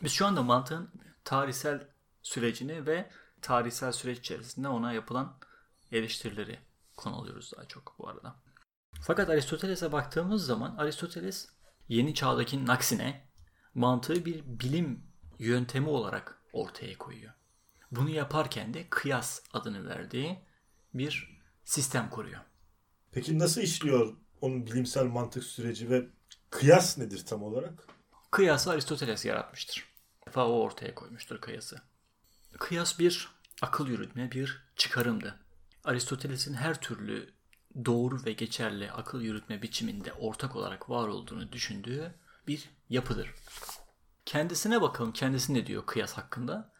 Biz 0.03 0.13
şu 0.13 0.27
anda 0.27 0.43
mantığın 0.43 0.91
tarihsel 1.25 1.89
sürecini 2.23 2.87
ve 2.87 3.11
tarihsel 3.43 3.93
süreç 3.93 4.19
içerisinde 4.19 4.69
ona 4.69 4.93
yapılan 4.93 5.39
eleştirileri 5.93 6.59
konu 6.97 7.17
alıyoruz 7.17 7.53
daha 7.57 7.65
çok 7.65 7.95
bu 7.99 8.09
arada. 8.09 8.37
Fakat 9.03 9.31
Aristoteles'e 9.31 9.93
baktığımız 9.93 10.47
zaman 10.47 10.77
Aristoteles 10.77 11.49
yeni 11.89 12.15
çağdakinin 12.15 12.69
aksine 12.69 13.29
mantığı 13.75 14.25
bir 14.25 14.43
bilim 14.47 15.07
yöntemi 15.39 15.89
olarak 15.89 16.43
ortaya 16.53 16.99
koyuyor. 16.99 17.33
Bunu 17.91 18.11
yaparken 18.11 18.75
de 18.75 18.87
kıyas 18.91 19.43
adını 19.53 19.89
verdiği 19.89 20.39
bir 20.95 21.41
sistem 21.65 22.11
kuruyor. 22.11 22.41
Peki 23.13 23.39
nasıl 23.39 23.61
işliyor 23.61 24.17
onun 24.41 24.67
bilimsel 24.67 25.05
mantık 25.05 25.45
süreci 25.45 25.91
ve 25.91 26.07
kıyas 26.51 26.99
nedir 26.99 27.27
tam 27.27 27.43
olarak? 27.43 27.87
Kıyası 28.31 28.71
Aristoteles 28.71 29.25
yaratmıştır. 29.25 29.89
defa 30.27 30.49
o 30.49 30.61
ortaya 30.61 30.95
koymuştur 30.95 31.41
kıyası. 31.41 31.83
Kıyas 32.59 32.99
bir 32.99 33.29
akıl 33.63 33.89
yürütme, 33.89 34.33
bir 34.33 34.63
çıkarımdı. 34.77 35.41
Aristoteles'in 35.85 36.55
her 36.55 36.81
türlü 36.81 37.35
doğru 37.85 38.25
ve 38.25 38.33
geçerli 38.33 38.93
akıl 38.93 39.21
yürütme 39.21 39.63
biçiminde 39.63 40.13
ortak 40.13 40.57
olarak 40.57 40.91
var 40.91 41.09
olduğunu 41.09 41.53
düşündüğü 41.53 42.15
bir 42.47 42.71
yapıdır. 42.89 43.35
Kendisine 44.27 44.83
bakalım 44.83 45.13
kendisi 45.13 45.55
ne 45.55 45.67
diyor 45.67 45.87
kıyas 45.87 46.13
hakkında. 46.13 46.73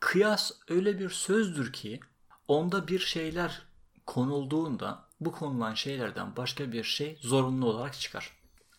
Kıyas 0.00 0.52
öyle 0.68 0.98
bir 0.98 1.10
sözdür 1.10 1.72
ki 1.72 2.00
onda 2.48 2.88
bir 2.88 2.98
şeyler 2.98 3.62
konulduğunda 4.06 5.04
bu 5.20 5.32
konulan 5.32 5.74
şeylerden 5.74 6.36
başka 6.36 6.72
bir 6.72 6.84
şey 6.84 7.18
zorunlu 7.20 7.66
olarak 7.66 7.94
çıkar. 8.00 8.32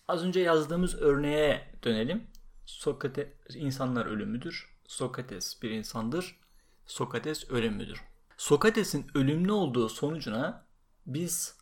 Az 0.07 0.23
önce 0.23 0.39
yazdığımız 0.39 0.95
örneğe 0.95 1.75
dönelim. 1.83 2.27
Sokrates 2.65 3.27
insanlar 3.55 4.05
ölümüdür. 4.05 4.75
Sokrates 4.87 5.61
bir 5.61 5.69
insandır. 5.69 6.39
Sokrates 6.85 7.49
ölümüdür. 7.49 8.03
Sokrates'in 8.37 9.07
ölümlü 9.15 9.51
olduğu 9.51 9.89
sonucuna 9.89 10.65
biz 11.05 11.57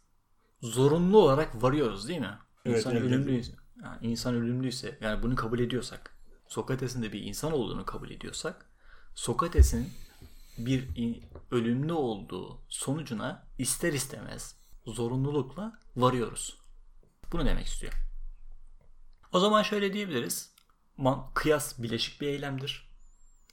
zorunlu 0.62 1.17
olarak 1.17 1.63
varıyoruz 1.63 2.08
değil 2.08 2.20
mi? 2.20 2.38
Evet, 2.65 2.78
İnsan 2.78 2.96
evet, 2.96 3.04
ölümlüyse, 3.04 3.52
yani 3.84 3.98
insan 4.02 4.36
ölümlüyse 4.36 4.98
yani 5.02 5.24
bunu 5.24 5.36
kabul 5.36 5.60
ediyorsak, 5.60 6.17
Sokrates'in 6.48 7.04
de 7.04 7.13
bir 7.13 7.22
insan 7.22 7.52
olduğunu 7.52 7.86
kabul 7.86 8.10
ediyorsak, 8.10 8.65
Sokrates'in 9.15 9.89
bir 10.58 10.89
ölümlü 11.52 11.93
olduğu 11.93 12.62
sonucuna 12.70 13.48
ister 13.58 13.93
istemez 13.93 14.56
zorunlulukla 14.86 15.80
varıyoruz. 15.96 16.58
Bunu 17.32 17.46
demek 17.46 17.65
istiyor. 17.67 17.93
O 19.32 19.39
zaman 19.39 19.63
şöyle 19.63 19.93
diyebiliriz. 19.93 20.56
Man- 20.98 21.32
kıyas 21.34 21.80
bileşik 21.80 22.22
bir 22.22 22.28
eylemdir. 22.28 22.89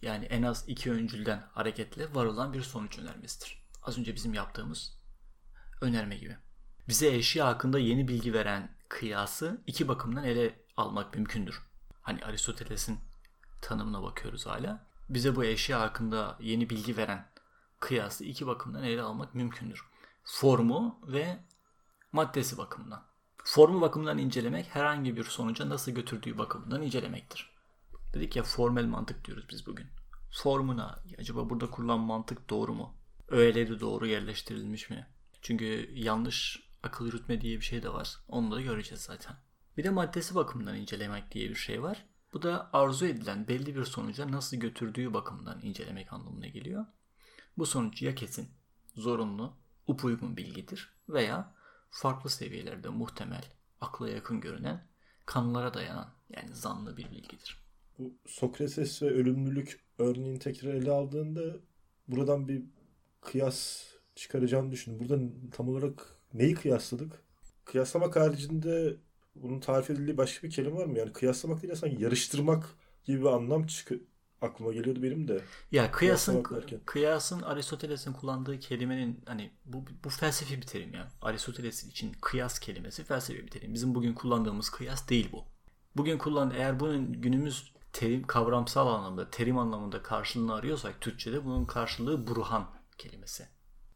Yani 0.02 0.24
en 0.24 0.42
az 0.42 0.64
iki 0.68 0.92
öncülden 0.92 1.44
hareketle 1.52 2.14
varılan 2.14 2.52
bir 2.52 2.62
sonuç 2.62 2.98
önermesidir. 2.98 3.64
Az 3.82 3.98
önce 3.98 4.14
bizim 4.14 4.34
yaptığımız 4.34 4.98
önerme 5.80 6.16
gibi. 6.16 6.36
Bize 6.88 7.14
eşya 7.14 7.46
hakkında 7.46 7.78
yeni 7.78 8.08
bilgi 8.08 8.32
veren 8.32 8.76
kıyası 8.88 9.62
iki 9.66 9.88
bakımdan 9.88 10.24
ele 10.24 10.64
almak 10.76 11.14
mümkündür. 11.14 11.62
Hani 12.02 12.24
Aristoteles'in 12.24 12.98
tanımına 13.62 14.02
bakıyoruz 14.02 14.46
hala. 14.46 14.86
Bize 15.08 15.36
bu 15.36 15.44
eşya 15.44 15.80
hakkında 15.80 16.38
yeni 16.40 16.70
bilgi 16.70 16.96
veren 16.96 17.28
kıyası 17.80 18.24
iki 18.24 18.46
bakımdan 18.46 18.82
ele 18.82 19.02
almak 19.02 19.34
mümkündür. 19.34 19.84
Formu 20.24 21.00
ve 21.06 21.38
maddesi 22.12 22.58
bakımından. 22.58 23.02
Formu 23.44 23.80
bakımından 23.80 24.18
incelemek 24.18 24.74
herhangi 24.74 25.16
bir 25.16 25.24
sonuca 25.24 25.68
nasıl 25.68 25.92
götürdüğü 25.92 26.38
bakımından 26.38 26.82
incelemektir. 26.82 27.50
Dedik 28.14 28.36
ya 28.36 28.42
formel 28.42 28.84
mantık 28.84 29.24
diyoruz 29.24 29.46
biz 29.50 29.66
bugün. 29.66 29.86
Formuna 30.42 31.02
acaba 31.18 31.50
burada 31.50 31.70
kurulan 31.70 32.00
mantık 32.00 32.50
doğru 32.50 32.74
mu? 32.74 32.94
Öğeleri 33.28 33.80
doğru 33.80 34.06
yerleştirilmiş 34.06 34.90
mi? 34.90 35.06
Çünkü 35.42 35.90
yanlış 35.94 36.68
akıl 36.82 37.06
yürütme 37.06 37.40
diye 37.40 37.56
bir 37.56 37.64
şey 37.64 37.82
de 37.82 37.92
var. 37.92 38.16
Onu 38.28 38.50
da 38.50 38.60
göreceğiz 38.60 39.02
zaten. 39.02 39.36
Bir 39.76 39.84
de 39.84 39.90
maddesi 39.90 40.34
bakımından 40.34 40.76
incelemek 40.76 41.30
diye 41.30 41.50
bir 41.50 41.54
şey 41.54 41.82
var. 41.82 42.04
Bu 42.34 42.42
da 42.42 42.70
arzu 42.72 43.06
edilen 43.06 43.48
belli 43.48 43.76
bir 43.76 43.84
sonuca 43.84 44.32
nasıl 44.32 44.56
götürdüğü 44.56 45.14
bakımından 45.14 45.60
incelemek 45.62 46.12
anlamına 46.12 46.46
geliyor. 46.46 46.86
Bu 47.58 47.66
sonuç 47.66 48.02
ya 48.02 48.14
kesin, 48.14 48.48
zorunlu, 48.94 49.56
upuygun 49.86 50.36
bilgidir 50.36 50.94
veya 51.08 51.54
farklı 51.90 52.30
seviyelerde 52.30 52.88
muhtemel, 52.88 53.44
akla 53.80 54.08
yakın 54.08 54.40
görünen, 54.40 54.86
kanılara 55.26 55.74
dayanan 55.74 56.14
yani 56.30 56.54
zanlı 56.54 56.96
bir 56.96 57.10
bilgidir. 57.10 57.64
Bu 57.98 58.14
Sokrates 58.26 59.02
ve 59.02 59.06
ölümlülük 59.06 59.84
örneğini 59.98 60.38
tekrar 60.38 60.74
ele 60.74 60.90
aldığında 60.90 61.56
buradan 62.08 62.48
bir 62.48 62.62
kıyas 63.20 63.84
çıkaracağını 64.14 64.70
düşün. 64.70 65.00
Burada 65.00 65.18
tam 65.52 65.68
olarak 65.68 66.16
neyi 66.32 66.54
kıyasladık? 66.54 67.24
Kıyaslamak 67.64 68.16
haricinde 68.16 68.96
bunun 69.34 69.60
tarif 69.60 69.90
edildiği 69.90 70.16
başka 70.16 70.46
bir 70.46 70.52
kelime 70.52 70.76
var 70.76 70.86
mı? 70.86 70.98
Yani 70.98 71.12
kıyaslamak 71.12 71.62
değil 71.62 71.74
sanki 71.74 72.02
yarıştırmak 72.02 72.64
gibi 73.04 73.20
bir 73.20 73.26
anlam 73.26 73.66
çıkı 73.66 74.00
aklıma 74.40 74.72
geliyordu 74.72 75.02
benim 75.02 75.28
de. 75.28 75.40
Ya 75.72 75.90
kıyasın 75.90 76.44
kıyasın 76.86 77.42
Aristoteles'in 77.42 78.12
kullandığı 78.12 78.58
kelimenin 78.58 79.20
hani 79.26 79.50
bu 79.64 79.84
bu 80.04 80.08
felsefi 80.08 80.56
bir 80.56 80.66
terim 80.66 80.94
ya. 80.94 81.08
Aristoteles 81.22 81.84
için 81.84 82.12
kıyas 82.20 82.58
kelimesi 82.58 83.04
felsefi 83.04 83.46
bir 83.46 83.50
terim. 83.50 83.74
Bizim 83.74 83.94
bugün 83.94 84.14
kullandığımız 84.14 84.70
kıyas 84.70 85.08
değil 85.08 85.28
bu. 85.32 85.44
Bugün 85.96 86.18
kullan 86.18 86.50
eğer 86.50 86.80
bunun 86.80 87.12
günümüz 87.12 87.74
terim 87.92 88.26
kavramsal 88.26 88.86
anlamda, 88.86 89.30
terim 89.30 89.58
anlamında 89.58 90.02
karşılığını 90.02 90.54
arıyorsak 90.54 91.00
Türkçede 91.00 91.44
bunun 91.44 91.64
karşılığı 91.64 92.26
burhan 92.26 92.70
kelimesi. 92.98 93.46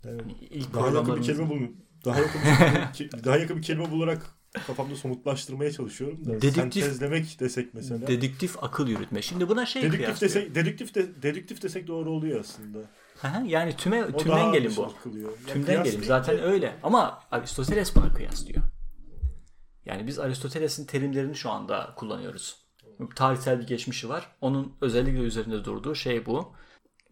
Evet. 0.05 0.23
Hani 0.23 0.33
ilk 0.33 0.75
Daha 0.75 0.89
yakın 0.89 1.17
bir 1.17 1.23
kelime 1.23 1.49
bulun. 1.49 1.77
Daha 2.05 2.21
yakın 2.21 2.41
bir, 2.41 3.25
daha 3.25 3.37
yakın 3.37 3.57
bir 3.57 3.63
kelime 3.63 3.91
bularak 3.91 4.38
kafamda 4.67 4.97
somutlaştırmaya 4.97 5.73
çalışıyorum 5.73 6.27
da. 6.27 6.31
Dedüktif- 6.31 6.53
Sentezlemek 6.85 7.41
desek 7.41 7.75
mesela. 7.75 8.07
Dedüktif 8.07 8.63
akıl 8.65 8.89
yürütme. 8.89 9.23
Şimdi 9.23 9.49
buna 9.49 9.67
şey 9.67 9.83
dedüktif 9.83 10.05
kıyaslıyor. 10.05 10.35
desek, 10.35 10.55
dedüktif 10.55 10.95
de, 10.95 11.23
dedüktif 11.23 11.63
desek 11.63 11.87
doğru 11.87 12.11
oluyor 12.11 12.41
aslında. 12.41 12.79
Hı 13.21 13.29
hı, 13.29 13.47
yani 13.47 13.77
tüme, 13.77 14.05
O 14.05 14.17
tümden 14.17 14.53
gelin 14.53 14.73
bu. 14.77 14.83
anlaşılır 14.83 15.03
kılıyor. 15.03 15.31
Yani 15.31 15.53
Tümden 15.53 15.85
gelin. 15.85 16.03
Zaten 16.03 16.39
de- 16.39 16.43
öyle. 16.43 16.77
Ama 16.83 17.21
Aristoteles 17.31 17.97
buna 17.97 18.13
kıyaslıyor. 18.13 18.63
Yani 19.87 20.07
biz 20.07 20.19
Aristoteles'in 20.19 20.85
terimlerini 20.87 21.37
şu 21.37 21.51
anda 21.51 21.93
kullanıyoruz. 21.97 22.57
Tarihsel 23.17 23.61
bir 23.61 23.67
geçmişi 23.67 24.09
var. 24.09 24.29
Onun 24.41 24.73
özellikle 24.81 25.19
üzerinde 25.21 25.65
durduğu 25.65 25.95
şey 25.95 26.27
bu. 26.27 26.53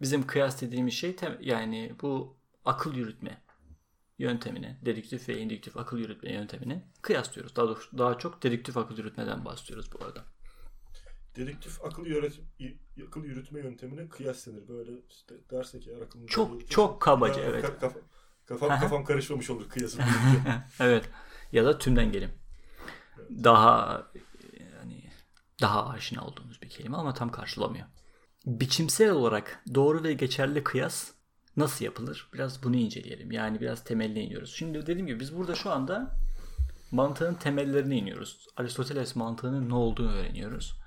Bizim 0.01 0.27
kıyas 0.27 0.61
dediğimiz 0.61 0.93
şey 0.93 1.11
tem- 1.11 1.37
yani 1.41 1.91
bu 2.01 2.37
akıl 2.65 2.95
yürütme 2.95 3.41
yöntemini, 4.17 4.77
dedüktif 4.85 5.29
ve 5.29 5.37
indüktif 5.39 5.77
akıl 5.77 5.97
yürütme 5.97 6.33
yöntemini 6.33 6.83
kıyaslıyoruz. 7.01 7.55
Daha 7.55 7.67
doğrusu 7.67 7.97
daha 7.97 8.17
çok 8.17 8.43
dedüktif 8.43 8.77
akıl 8.77 8.97
yürütmeden 8.97 9.45
bahsediyoruz 9.45 9.89
bu 9.93 10.05
arada. 10.05 10.25
Dedektif 11.35 11.85
akıl 11.85 12.05
yönet 12.05 12.33
akıl 13.07 13.23
yürütme 13.23 13.59
yöntemine 13.59 14.09
kıyas 14.09 14.47
denir. 14.47 14.67
Böyle 14.67 14.91
işte 15.09 15.35
dersek 15.51 15.87
eğer 15.87 16.01
aklımda 16.01 16.27
Çok- 16.27 16.51
yürütürse- 16.53 16.69
çok 16.69 17.01
kabaca, 17.01 17.41
evet. 17.41 17.65
ka- 17.65 17.79
kafa- 17.79 18.01
kafam, 18.45 18.79
kafam 18.79 19.03
karışmamış 19.03 19.49
olur 19.49 19.69
kıyasın. 19.69 20.01
evet. 20.79 21.09
Ya 21.51 21.65
da 21.65 21.77
tümden 21.77 22.11
gelim. 22.11 22.31
Daha 23.43 24.03
yani 24.59 25.03
daha 25.61 25.89
aşina 25.89 26.25
olduğumuz 26.25 26.61
bir 26.61 26.69
kelime 26.69 26.97
ama 26.97 27.13
tam 27.13 27.31
karşılamıyor. 27.31 27.85
Biçimsel 28.45 29.09
olarak 29.11 29.63
doğru 29.75 30.03
ve 30.03 30.13
geçerli 30.13 30.63
kıyas 30.63 31.11
nasıl 31.57 31.85
yapılır? 31.85 32.29
Biraz 32.33 32.63
bunu 32.63 32.75
inceleyelim. 32.75 33.31
Yani 33.31 33.61
biraz 33.61 33.83
temeline 33.83 34.23
iniyoruz. 34.23 34.53
Şimdi 34.55 34.81
dediğim 34.81 35.07
gibi 35.07 35.19
biz 35.19 35.37
burada 35.37 35.55
şu 35.55 35.71
anda 35.71 36.15
mantığın 36.91 37.33
temellerine 37.33 37.97
iniyoruz. 37.97 38.47
Aristoteles 38.57 39.15
mantığının 39.15 39.69
ne 39.69 39.73
olduğunu 39.73 40.11
öğreniyoruz. 40.11 40.79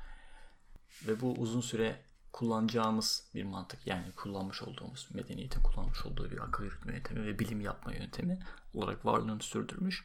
Ve 1.08 1.20
bu 1.20 1.32
uzun 1.32 1.60
süre 1.60 2.00
kullanacağımız 2.32 3.30
bir 3.34 3.44
mantık. 3.44 3.86
Yani 3.86 4.12
kullanmış 4.16 4.62
olduğumuz, 4.62 5.08
medeniyetin 5.14 5.62
kullanmış 5.62 6.06
olduğu 6.06 6.30
bir 6.30 6.38
akıl 6.38 6.64
yürütme 6.64 6.92
yöntemi 6.92 7.26
ve 7.26 7.38
bilim 7.38 7.60
yapma 7.60 7.92
yöntemi 7.92 8.38
olarak 8.74 9.06
varlığını 9.06 9.42
sürdürmüş. 9.42 10.04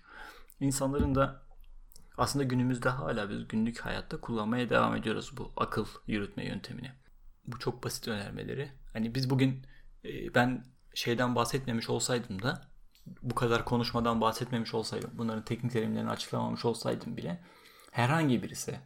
İnsanların 0.60 1.16
da 1.16 1.42
aslında 2.18 2.44
günümüzde 2.44 2.90
hala 2.90 3.30
biz 3.30 3.48
günlük 3.48 3.80
hayatta 3.80 4.22
kullanmaya 4.22 4.70
devam 4.70 4.96
ediyoruz 4.96 5.32
bu 5.38 5.52
akıl 5.58 5.86
yürütme 6.08 6.46
yöntemini. 6.46 6.92
Bu 7.48 7.60
çok 7.60 7.84
basit 7.84 8.08
önermeleri. 8.08 8.72
Hani 8.94 9.16
biz 9.16 9.30
bugün 9.30 9.66
ben 10.36 10.66
şeyden 10.94 11.36
bahsetmemiş 11.36 11.90
olsaydım 11.90 12.42
da 12.42 12.62
bu 13.22 13.36
kadar 13.36 13.66
konuşmadan 13.66 14.22
bahsetmemiş 14.22 14.74
olsaydım, 14.74 15.12
bunların 15.14 15.46
teknik 15.46 15.72
terimlerini 15.72 16.10
açıklamamış 16.10 16.66
olsaydım 16.66 17.18
bile 17.18 17.44
herhangi 17.92 18.44
birisi 18.44 18.80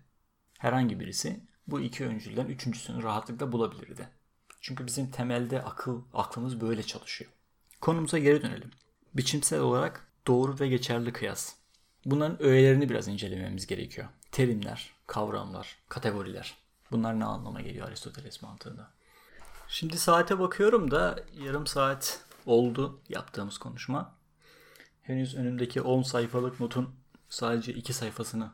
herhangi 0.59 0.99
birisi 0.99 1.43
bu 1.67 1.81
iki 1.81 2.05
öncülden 2.05 2.45
üçüncüsünü 2.45 3.03
rahatlıkla 3.03 3.51
bulabilirdi. 3.51 4.09
Çünkü 4.61 4.87
bizim 4.87 5.11
temelde 5.11 5.63
akıl 5.63 6.01
aklımız 6.13 6.61
böyle 6.61 6.83
çalışıyor. 6.83 7.31
Konumuza 7.81 8.17
geri 8.17 8.41
dönelim. 8.41 8.71
Biçimsel 9.13 9.59
olarak 9.59 10.07
doğru 10.27 10.59
ve 10.59 10.67
geçerli 10.67 11.13
kıyas. 11.13 11.55
Bunların 12.05 12.43
öğelerini 12.43 12.89
biraz 12.89 13.07
incelememiz 13.07 13.67
gerekiyor. 13.67 14.07
Terimler, 14.31 14.93
kavramlar, 15.07 15.77
kategoriler. 15.89 16.57
Bunlar 16.91 17.19
ne 17.19 17.25
anlama 17.25 17.61
geliyor 17.61 17.87
Aristoteles 17.87 18.41
mantığında? 18.41 18.91
Şimdi 19.71 19.97
saate 19.97 20.39
bakıyorum 20.39 20.91
da 20.91 21.19
yarım 21.45 21.67
saat 21.67 22.25
oldu 22.45 22.99
yaptığımız 23.09 23.57
konuşma. 23.57 24.15
Henüz 25.01 25.35
önümdeki 25.35 25.81
10 25.81 26.01
sayfalık 26.01 26.59
notun 26.59 26.89
sadece 27.29 27.73
2 27.73 27.93
sayfasını 27.93 28.51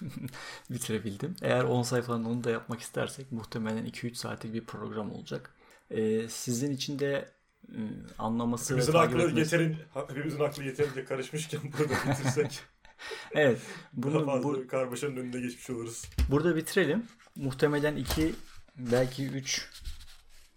bitirebildim. 0.70 1.36
Eğer 1.42 1.64
10 1.64 1.82
sayfanın 1.82 2.24
onu 2.24 2.44
da 2.44 2.50
yapmak 2.50 2.80
istersek 2.80 3.32
muhtemelen 3.32 3.86
2-3 3.86 4.14
saatlik 4.14 4.54
bir 4.54 4.64
program 4.64 5.12
olacak. 5.12 5.54
Ee, 5.90 6.28
sizin 6.28 6.70
için 6.72 6.98
de 6.98 7.30
e, 7.68 7.78
anlaması 8.18 8.74
Hepimizin 8.74 8.92
ve 8.92 8.98
aklı 8.98 9.18
etmesi- 9.22 9.38
yeterin, 9.38 9.76
hepimizin 10.08 10.40
aklı 10.40 10.64
yeterince 10.64 11.04
karışmışken 11.04 11.60
burada 11.78 11.94
bitirsek 12.12 12.60
Evet. 13.32 13.60
daha 14.02 14.12
Bunu, 14.12 14.26
fazla 14.26 14.44
bu, 14.48 14.66
karmaşanın 14.66 15.16
önüne 15.16 15.40
geçmiş 15.40 15.70
oluruz. 15.70 16.04
burada 16.30 16.56
bitirelim. 16.56 17.06
Muhtemelen 17.36 17.96
2 17.96 18.34
belki 18.76 19.26
3 19.26 19.68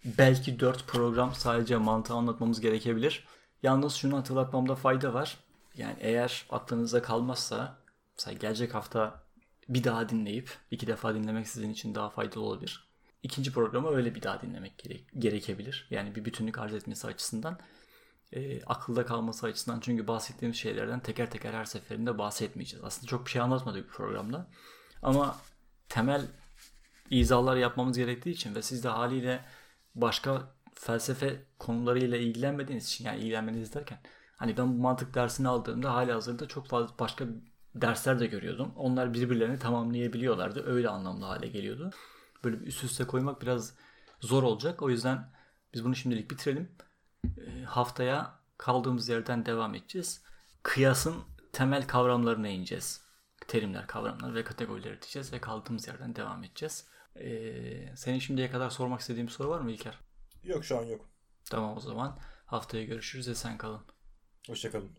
belki 0.04 0.60
4 0.60 0.86
program 0.86 1.34
sadece 1.34 1.76
mantığı 1.76 2.14
anlatmamız 2.14 2.60
gerekebilir. 2.60 3.24
Yalnız 3.62 3.94
şunu 3.94 4.16
hatırlatmamda 4.16 4.74
fayda 4.74 5.14
var. 5.14 5.36
Yani 5.76 5.96
eğer 6.00 6.46
aklınızda 6.50 7.02
kalmazsa 7.02 7.78
mesela 8.18 8.38
gelecek 8.38 8.74
hafta 8.74 9.24
bir 9.68 9.84
daha 9.84 10.08
dinleyip 10.08 10.58
iki 10.70 10.86
defa 10.86 11.14
dinlemek 11.14 11.48
sizin 11.48 11.70
için 11.70 11.94
daha 11.94 12.10
faydalı 12.10 12.44
olabilir. 12.44 12.88
İkinci 13.22 13.52
programı 13.52 13.96
öyle 13.96 14.14
bir 14.14 14.22
daha 14.22 14.42
dinlemek 14.42 14.78
gerek, 14.78 15.06
gerekebilir. 15.18 15.86
Yani 15.90 16.14
bir 16.14 16.24
bütünlük 16.24 16.58
arz 16.58 16.74
etmesi 16.74 17.06
açısından. 17.06 17.58
E, 18.32 18.62
akılda 18.64 19.06
kalması 19.06 19.46
açısından 19.46 19.80
çünkü 19.80 20.06
bahsettiğimiz 20.06 20.58
şeylerden 20.58 21.00
teker 21.00 21.30
teker 21.30 21.52
her 21.52 21.64
seferinde 21.64 22.18
bahsetmeyeceğiz. 22.18 22.84
Aslında 22.84 23.06
çok 23.06 23.26
bir 23.26 23.30
şey 23.30 23.42
anlatmadık 23.42 23.84
bir 23.84 23.92
programda. 23.92 24.46
Ama 25.02 25.36
temel 25.88 26.26
izahlar 27.10 27.56
yapmamız 27.56 27.98
gerektiği 27.98 28.30
için 28.30 28.54
ve 28.54 28.62
siz 28.62 28.84
de 28.84 28.88
haliyle 28.88 29.44
başka 29.94 30.54
felsefe 30.74 31.44
konularıyla 31.58 32.18
ilgilenmediğiniz 32.18 32.86
için 32.86 33.04
yani 33.04 33.18
ilgilenmeniz 33.18 33.74
derken 33.74 33.98
hani 34.36 34.56
ben 34.56 34.78
bu 34.78 34.82
mantık 34.82 35.14
dersini 35.14 35.48
aldığımda 35.48 35.94
hali 35.94 36.12
hazırda 36.12 36.48
çok 36.48 36.66
fazla 36.66 36.98
başka 36.98 37.24
dersler 37.74 38.20
de 38.20 38.26
görüyordum. 38.26 38.72
Onlar 38.76 39.14
birbirlerini 39.14 39.58
tamamlayabiliyorlardı. 39.58 40.66
Öyle 40.66 40.88
anlamlı 40.88 41.24
hale 41.24 41.48
geliyordu. 41.48 41.90
Böyle 42.44 42.56
üst 42.56 42.84
üste 42.84 43.04
koymak 43.04 43.42
biraz 43.42 43.74
zor 44.20 44.42
olacak. 44.42 44.82
O 44.82 44.90
yüzden 44.90 45.32
biz 45.74 45.84
bunu 45.84 45.94
şimdilik 45.94 46.30
bitirelim. 46.30 46.72
E, 47.24 47.62
haftaya 47.62 48.40
kaldığımız 48.58 49.08
yerden 49.08 49.46
devam 49.46 49.74
edeceğiz. 49.74 50.22
Kıyasın 50.62 51.14
temel 51.52 51.86
kavramlarına 51.86 52.48
ineceğiz. 52.48 53.04
Terimler, 53.48 53.86
kavramlar 53.86 54.34
ve 54.34 54.44
kategorileri 54.44 55.02
diyeceğiz 55.02 55.32
ve 55.32 55.40
kaldığımız 55.40 55.88
yerden 55.88 56.16
devam 56.16 56.44
edeceğiz. 56.44 56.88
Ee, 57.16 57.96
senin 57.96 58.18
şimdiye 58.18 58.50
kadar 58.50 58.70
sormak 58.70 59.00
istediğin 59.00 59.26
bir 59.26 59.32
soru 59.32 59.48
var 59.48 59.60
mı 59.60 59.72
İlker? 59.72 59.98
Yok 60.42 60.64
şu 60.64 60.78
an 60.78 60.82
yok. 60.84 61.08
Tamam 61.50 61.76
o 61.76 61.80
zaman 61.80 62.18
haftaya 62.46 62.84
görüşürüz 62.84 63.28
ve 63.28 63.34
sen 63.34 63.58
kalın. 63.58 63.82
Hoşçakalın. 64.46 64.98